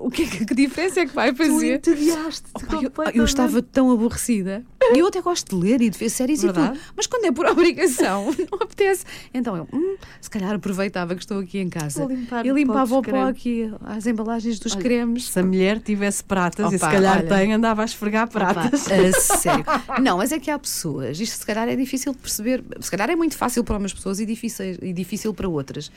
o 0.00 0.10
que, 0.10 0.22
é 0.22 0.26
que, 0.26 0.44
que 0.46 0.54
diferença 0.54 1.00
é 1.00 1.06
que 1.06 1.14
vai 1.14 1.32
Tu 1.32 1.36
fazer? 1.36 1.74
entediaste 1.76 2.44
Opa, 2.54 3.04
eu, 3.10 3.20
eu 3.20 3.24
estava 3.24 3.60
tão 3.62 3.90
aborrecida. 3.90 4.64
Eu 4.94 5.06
até 5.06 5.20
gosto 5.20 5.54
de 5.56 5.62
ler 5.62 5.80
e 5.82 5.90
de 5.90 5.98
ver 5.98 6.08
séries 6.08 6.42
Verdade. 6.42 6.76
e 6.76 6.80
tudo. 6.80 6.92
Mas 6.96 7.06
quando 7.06 7.24
é 7.26 7.32
por 7.32 7.46
obrigação, 7.50 8.34
não 8.50 8.58
apetece. 8.60 9.04
Então 9.32 9.56
eu, 9.56 9.68
hum, 9.72 9.96
se 10.20 10.28
calhar 10.30 10.54
aproveitava 10.54 11.14
que 11.14 11.20
estou 11.20 11.38
aqui 11.38 11.58
em 11.58 11.68
casa. 11.68 12.00
Vou 12.00 12.08
limpar 12.08 12.44
e 12.44 12.50
o 12.50 12.54
pó 12.54 12.58
limpava 12.58 12.96
o 12.96 13.02
pó 13.02 13.28
aqui, 13.28 13.72
as 13.82 14.06
embalagens 14.06 14.58
dos 14.58 14.74
cremes. 14.74 15.28
Se 15.28 15.38
a 15.38 15.42
mulher 15.42 15.78
tivesse 15.80 16.24
pratas, 16.24 16.66
e 16.72 16.78
se 16.78 16.84
Opa, 16.84 16.92
calhar 16.92 17.18
olha. 17.18 17.28
tem, 17.28 17.52
andava 17.52 17.82
a 17.82 17.84
esfregar 17.84 18.28
pratas. 18.28 18.86
Opa, 18.86 18.94
a 18.94 19.12
sério. 19.38 19.64
Não, 20.02 20.16
mas 20.16 20.32
é 20.32 20.38
que 20.38 20.50
há 20.50 20.58
pessoas, 20.58 21.20
isto 21.20 21.36
se 21.38 21.46
calhar 21.46 21.68
é 21.68 21.76
difícil 21.76 22.12
de 22.12 22.18
perceber, 22.18 22.64
se 22.80 22.90
calhar 22.90 23.10
é 23.10 23.16
muito 23.16 23.36
fácil 23.36 23.62
para 23.62 23.76
umas 23.76 23.92
pessoas 23.92 24.18
e 24.18 24.26
difícil, 24.26 24.78
e 24.82 24.92
difícil 24.92 25.32
para 25.34 25.48
outras. 25.48 25.90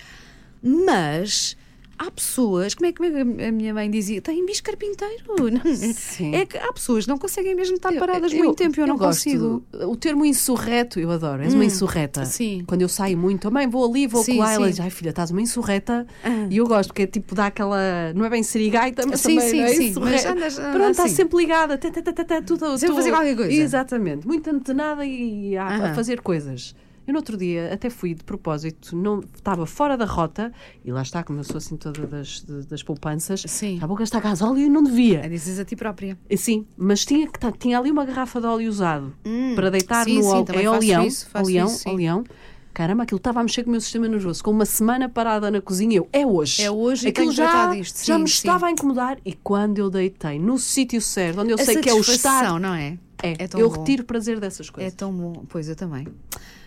Mas 0.62 1.56
há 1.98 2.10
pessoas, 2.12 2.74
como 2.74 2.88
é 2.88 2.92
que 2.92 3.04
a 3.04 3.52
minha 3.52 3.74
mãe 3.74 3.90
dizia, 3.90 4.22
tem 4.22 4.46
bicho 4.46 4.64
carpinteiro. 4.64 5.24
Não, 5.40 5.76
Sim. 5.94 6.34
É 6.36 6.46
que 6.46 6.58
há 6.58 6.72
pessoas 6.74 7.06
que 7.06 7.10
não 7.10 7.18
conseguem 7.18 7.56
mesmo 7.56 7.76
estar 7.76 7.94
Eu- 7.94 8.00
paradas 8.00 8.32
eu- 8.32 8.40
muito 8.40 8.56
tempo, 8.58 8.80
eu, 8.80 8.88
não 8.88 8.98
gosto. 8.98 9.24
consigo. 9.24 9.64
O 9.88 9.96
termo 9.96 10.26
insurreto, 10.26 11.00
eu 11.00 11.10
adoro. 11.12 11.44
És 11.44 11.54
uma 11.54 11.66
insurreta. 11.66 12.26
sim. 12.26 12.64
Quando 12.68 12.82
eu 12.82 12.90
saio 12.90 13.18
muito, 13.18 13.42
também 13.50 13.68
vou 13.68 13.90
ali, 13.90 14.08
vou 14.08 14.24
Sim, 14.24 14.36
colar, 14.36 14.54
ela 14.54 14.70
diz, 14.70 14.80
ai 14.80 14.90
filha, 14.90 15.10
estás 15.12 15.32
uma 15.32 15.42
insurreta. 15.42 16.06
Ah. 16.24 16.48
E 16.50 16.58
eu 16.58 16.68
gosto, 16.68 16.90
porque 16.90 17.04
é 17.04 17.08
tipo, 17.08 17.36
dá 17.36 17.48
aquela. 17.48 17.78
Não 18.16 18.26
é 18.26 18.30
bem 18.30 18.44
serigaita, 18.44 19.06
mas 19.06 19.22
Sim, 19.22 19.36
também 19.36 19.50
sim, 19.50 19.58
não 19.58 19.64
é 19.66 19.68
sim, 19.70 19.88
insurreta. 19.90 20.32
andas- 20.32 20.56
Pronto, 20.56 20.90
está 20.92 21.08
sempre 21.08 21.38
ligada, 21.38 21.78
tá, 21.78 22.42
tudo, 22.42 22.78
Sempre 22.78 22.94
a 22.94 22.98
fazer 22.98 23.12
qualquer 23.12 23.36
coisa. 23.36 23.52
Exatamente, 23.54 24.28
muito 24.28 24.50
antenada 24.50 25.06
e 25.06 25.56
a, 25.58 25.64
a 25.66 25.76
Aham. 25.76 25.96
fazer 25.96 26.22
coisas. 26.22 26.76
Eu 27.06 27.14
no 27.14 27.20
outro 27.20 27.36
dia 27.38 27.74
até 27.74 27.90
fui 27.90 28.14
de 28.14 28.24
propósito, 28.24 28.96
não, 28.96 29.20
estava 29.36 29.66
fora 29.66 29.98
da 29.98 30.06
rota 30.06 30.52
e 30.86 30.92
lá 30.92 31.02
está, 31.02 31.22
como 31.24 31.40
eu 31.40 31.44
sou 31.44 31.58
assim 31.58 31.76
toda 31.76 32.08
das, 32.08 32.42
das 32.42 32.82
poupanças, 32.82 33.44
Sim. 33.48 33.76
estava 33.76 33.94
a 33.94 33.98
gastar 33.98 34.22
gasóleo 34.22 34.60
e 34.60 34.70
não 34.70 34.82
devia. 34.84 35.20
É 35.20 35.28
dizes 35.30 35.60
a 35.60 35.66
ti 35.66 35.76
própria. 35.76 36.18
Sim, 36.38 36.66
mas 36.78 37.04
tinha, 37.06 37.28
que 37.28 37.38
tá- 37.38 37.52
tinha 37.52 37.78
ali 37.78 37.92
uma 37.92 38.06
garrafa 38.06 38.40
de 38.40 38.48
óleo 38.48 38.70
usado 38.70 39.14
para 39.56 39.70
deitar 39.70 40.06
sim, 40.06 40.16
no 40.16 40.24
sim, 40.24 40.46
É 40.54 40.64
faço 40.64 40.70
oleão, 40.76 41.06
isso, 41.06 41.28
oleão, 41.36 41.68
isso. 41.68 42.36
Caramba, 42.74 43.04
aquilo 43.04 43.18
estava 43.18 43.40
a 43.40 43.44
mexer 43.44 43.64
com 43.64 43.70
o 43.70 43.72
meu 43.72 43.82
sistema 43.82 44.08
nervoso. 44.08 44.44
Com 44.44 44.50
uma 44.50 44.66
semana 44.66 45.08
parada 45.08 45.52
na 45.52 45.62
cozinha, 45.62 45.98
eu, 45.98 46.10
é 46.12 46.26
hoje. 46.26 46.64
É 46.64 46.72
hoje 46.72 47.06
e 47.06 47.10
Aquilo 47.10 47.32
já, 47.32 47.68
disto. 47.72 48.04
já 48.04 48.16
Sim, 48.16 48.22
me 48.24 48.28
sim. 48.28 48.34
estava 48.34 48.66
a 48.66 48.72
incomodar 48.72 49.20
e 49.24 49.34
quando 49.34 49.78
eu 49.78 49.92
deitei 49.92 50.40
no 50.40 50.58
sítio 50.58 51.00
certo, 51.00 51.42
onde 51.42 51.52
eu 51.52 51.58
A 51.60 51.64
sei 51.64 51.78
que 51.78 51.90
é 51.90 51.94
o 51.94 52.00
estar, 52.00 52.60
não 52.60 52.74
é? 52.74 52.98
é, 53.22 53.48
tão 53.48 53.60
eu 53.60 53.70
bom. 53.70 53.78
retiro 53.78 54.04
prazer 54.04 54.40
dessas 54.40 54.70
É 54.70 54.72
coisas. 54.72 54.94
tão 54.96 55.14
bom. 55.14 55.46
Pois 55.48 55.70
eu 55.70 55.76
também. 55.76 56.08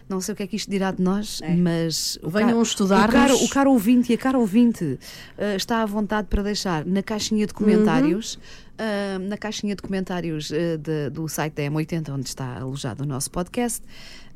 Não 0.08 0.20
sei 0.20 0.34
o 0.34 0.36
que 0.36 0.42
é 0.44 0.46
que 0.46 0.54
isto 0.56 0.70
dirá 0.70 0.92
de 0.92 1.02
nós, 1.02 1.40
mas 1.58 2.16
o 2.22 2.30
Venham 2.30 2.62
estudar-nos. 2.62 3.08
O 3.14 3.18
caro, 3.18 3.44
o 3.44 3.48
caro 3.48 3.70
ouvinte 3.72 4.12
e 4.12 4.14
a 4.14 4.18
cara 4.18 4.38
ouvinte 4.38 4.98
eh, 5.36 5.56
está 5.56 5.82
à 5.82 5.86
vontade 5.86 6.28
para 6.28 6.42
deixar 6.44 6.84
na 6.84 7.02
caixinha 7.02 7.44
de 7.44 7.52
comentários, 7.52 8.38
eh, 8.78 9.18
na 9.18 9.36
caixinha 9.36 9.74
de 9.74 9.82
comentários 9.82 10.52
eh, 10.52 10.76
de- 10.76 11.10
do 11.10 11.26
site 11.28 11.54
da 11.54 11.62
M80, 11.64 12.10
onde 12.14 12.28
está 12.28 12.56
alojado 12.58 13.02
o 13.02 13.06
nosso 13.06 13.30
podcast, 13.32 13.82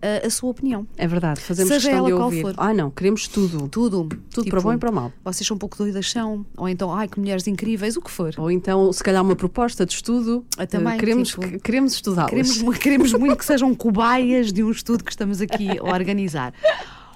eh, 0.03 0.27
a 0.27 0.31
sua 0.31 0.51
opinião. 0.51 0.87
É 0.97 1.07
verdade, 1.07 1.41
fazemos 1.41 1.69
Seja 1.73 1.89
questão 1.89 1.99
ela 2.07 2.09
de 2.09 2.15
qual 2.15 2.25
ouvir. 2.27 2.43
for. 2.43 2.55
Ah, 2.57 2.73
não, 2.75 2.91
queremos 2.91 3.29
tudo. 3.29 3.69
Tudo. 3.69 4.09
Tudo 4.31 4.45
Tipo, 4.45 4.51
para 4.51 4.61
bom 4.61 4.73
e 4.73 4.79
para 4.79 4.91
mal. 4.93 5.13
Vocês 5.25 5.47
são 5.47 5.55
um 5.55 5.59
pouco 5.59 5.77
doidas, 5.77 6.11
são. 6.11 6.45
Ou 6.57 6.69
então, 6.69 6.93
ai, 6.95 7.09
que 7.09 7.19
mulheres 7.19 7.47
incríveis, 7.47 7.97
o 7.97 8.01
que 8.03 8.11
for. 8.11 8.33
Ou 8.39 8.51
então, 8.51 8.93
se 8.93 9.03
calhar, 9.03 9.23
uma 9.23 9.37
proposta 9.37 9.85
de 9.87 9.93
estudo. 9.93 10.45
Ah, 10.59 10.67
também, 10.67 10.95
Eh, 10.95 10.99
queremos, 10.99 11.29
tipo, 11.31 11.41
que- 11.43 11.59
queremos 11.59 11.93
estudá-las. 11.95 12.31
Queremos, 12.31 12.79
queremos 12.79 13.13
muito 13.15 13.37
que 13.37 13.45
sejam 13.45 13.75
cobaias 13.75 14.53
de 14.53 14.63
um 14.63 14.71
estudo 14.71 15.05
que 15.05 15.11
estamos 15.11 15.41
aqui 15.41 15.79
a 15.79 15.83
organizar. 15.95 16.53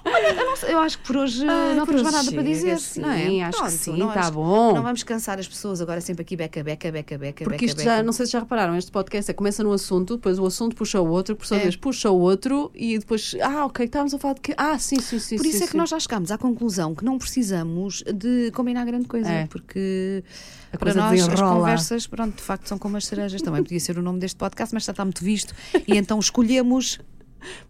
Olha, 0.05 0.27
eu, 0.29 0.35
não 0.45 0.55
eu 0.69 0.79
acho 0.79 0.99
que 0.99 1.03
por 1.07 1.17
hoje 1.17 1.43
Ah, 1.47 1.73
não 1.75 1.85
temos 1.85 2.03
mais 2.03 2.15
nada 2.15 2.31
para 2.31 2.43
dizer. 2.43 2.77
não 2.97 3.09
é? 3.11 3.25
sim, 3.25 3.41
acho 3.41 3.51
que 3.57 3.57
Pronto, 3.63 3.71
sim, 3.77 3.97
não 3.97 4.11
tá 4.11 4.19
acho- 4.21 4.31
bom. 4.33 4.73
Não 4.75 4.83
vamos 4.83 5.03
cansar 5.03 5.39
as 5.39 5.47
pessoas 5.47 5.81
agora 5.81 5.99
sempre 5.99 6.21
aqui 6.21 6.35
beca, 6.35 6.63
beca, 6.63 6.91
beca, 6.91 7.17
beca, 7.17 7.43
Porque 7.43 7.57
beca, 7.57 7.65
isto 7.65 7.77
beca. 7.77 7.89
já, 7.97 8.03
não 8.03 8.13
sei 8.13 8.25
se 8.27 8.31
já 8.33 8.39
repararam, 8.39 8.75
este 8.77 8.91
podcast 8.91 9.31
é, 9.31 9.33
começa 9.33 9.63
num 9.63 9.71
assunto, 9.71 10.15
depois 10.15 10.37
o 10.37 10.45
assunto 10.45 10.75
puxa 10.75 11.01
o 11.01 11.09
outro, 11.09 11.35
por 11.35 11.45
sua 11.47 11.57
É. 11.57 11.61
vez 11.61 11.75
puxa 11.75 12.09
o 12.11 12.19
outro 12.19 12.71
e 12.75 12.99
depois, 12.99 13.35
ah, 13.41 13.65
ok, 13.65 13.85
estávamos 13.85 14.13
a 14.13 14.19
falar 14.19 14.35
de 14.35 14.41
quê? 14.41 14.53
Ah, 14.57 14.77
sim, 14.77 14.99
sim, 14.99 15.17
sim. 15.19 15.37
Por 15.37 15.45
isso 15.45 15.57
sim, 15.57 15.63
é 15.63 15.67
que 15.67 15.71
sim. 15.71 15.77
nós 15.77 15.89
já 15.89 15.99
chegámos 15.99 16.29
à 16.31 16.37
conclusão 16.37 16.93
que 16.93 17.03
não 17.03 17.17
precisamos 17.17 18.03
de 18.13 18.51
combinar 18.51 18.85
grande 18.85 19.07
coisa, 19.07 19.27
É. 19.29 19.47
porque 19.47 20.23
A 20.71 20.77
para 20.77 20.93
nós 20.93 21.19
as 21.19 21.27
desenrola. 21.27 21.59
conversas, 21.61 22.05
pronto, 22.07 22.35
de 22.35 22.43
facto 22.43 22.67
são 22.67 22.77
como 22.77 22.95
as 22.97 23.05
cerejas. 23.07 23.41
Também 23.41 23.63
podia 23.63 23.79
ser 23.79 23.97
o 23.97 24.01
nome 24.03 24.19
deste 24.19 24.35
podcast, 24.37 24.73
mas 24.73 24.83
já 24.83 24.91
está 24.91 25.03
muito 25.03 25.23
visto. 25.23 25.53
E 25.87 25.97
então 25.97 26.19
escolhemos. 26.19 26.99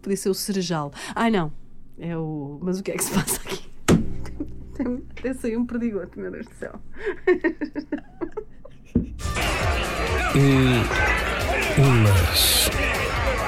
Podia 0.02 0.16
ser 0.16 0.28
o 0.30 0.34
cerejal. 0.34 0.92
Ai, 1.14 1.30
não. 1.30 1.50
É 1.98 2.16
o. 2.16 2.58
Mas 2.62 2.80
o 2.80 2.82
que 2.82 2.92
é 2.92 2.96
que 2.96 3.04
se 3.04 3.12
passa 3.14 3.40
aqui? 3.40 3.70
Até 5.18 5.32
saiu 5.34 5.60
um 5.60 5.66
perdigoto, 5.66 6.18
meu 6.18 6.30
Deus 6.30 6.46
do 6.46 6.54
céu. 6.54 6.80
Mas 12.02 12.70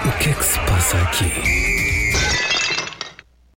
o 0.06 0.18
que 0.18 0.30
é 0.30 0.32
que 0.32 0.44
se 0.44 0.58
passa 0.61 0.96
aqui? 1.02 1.88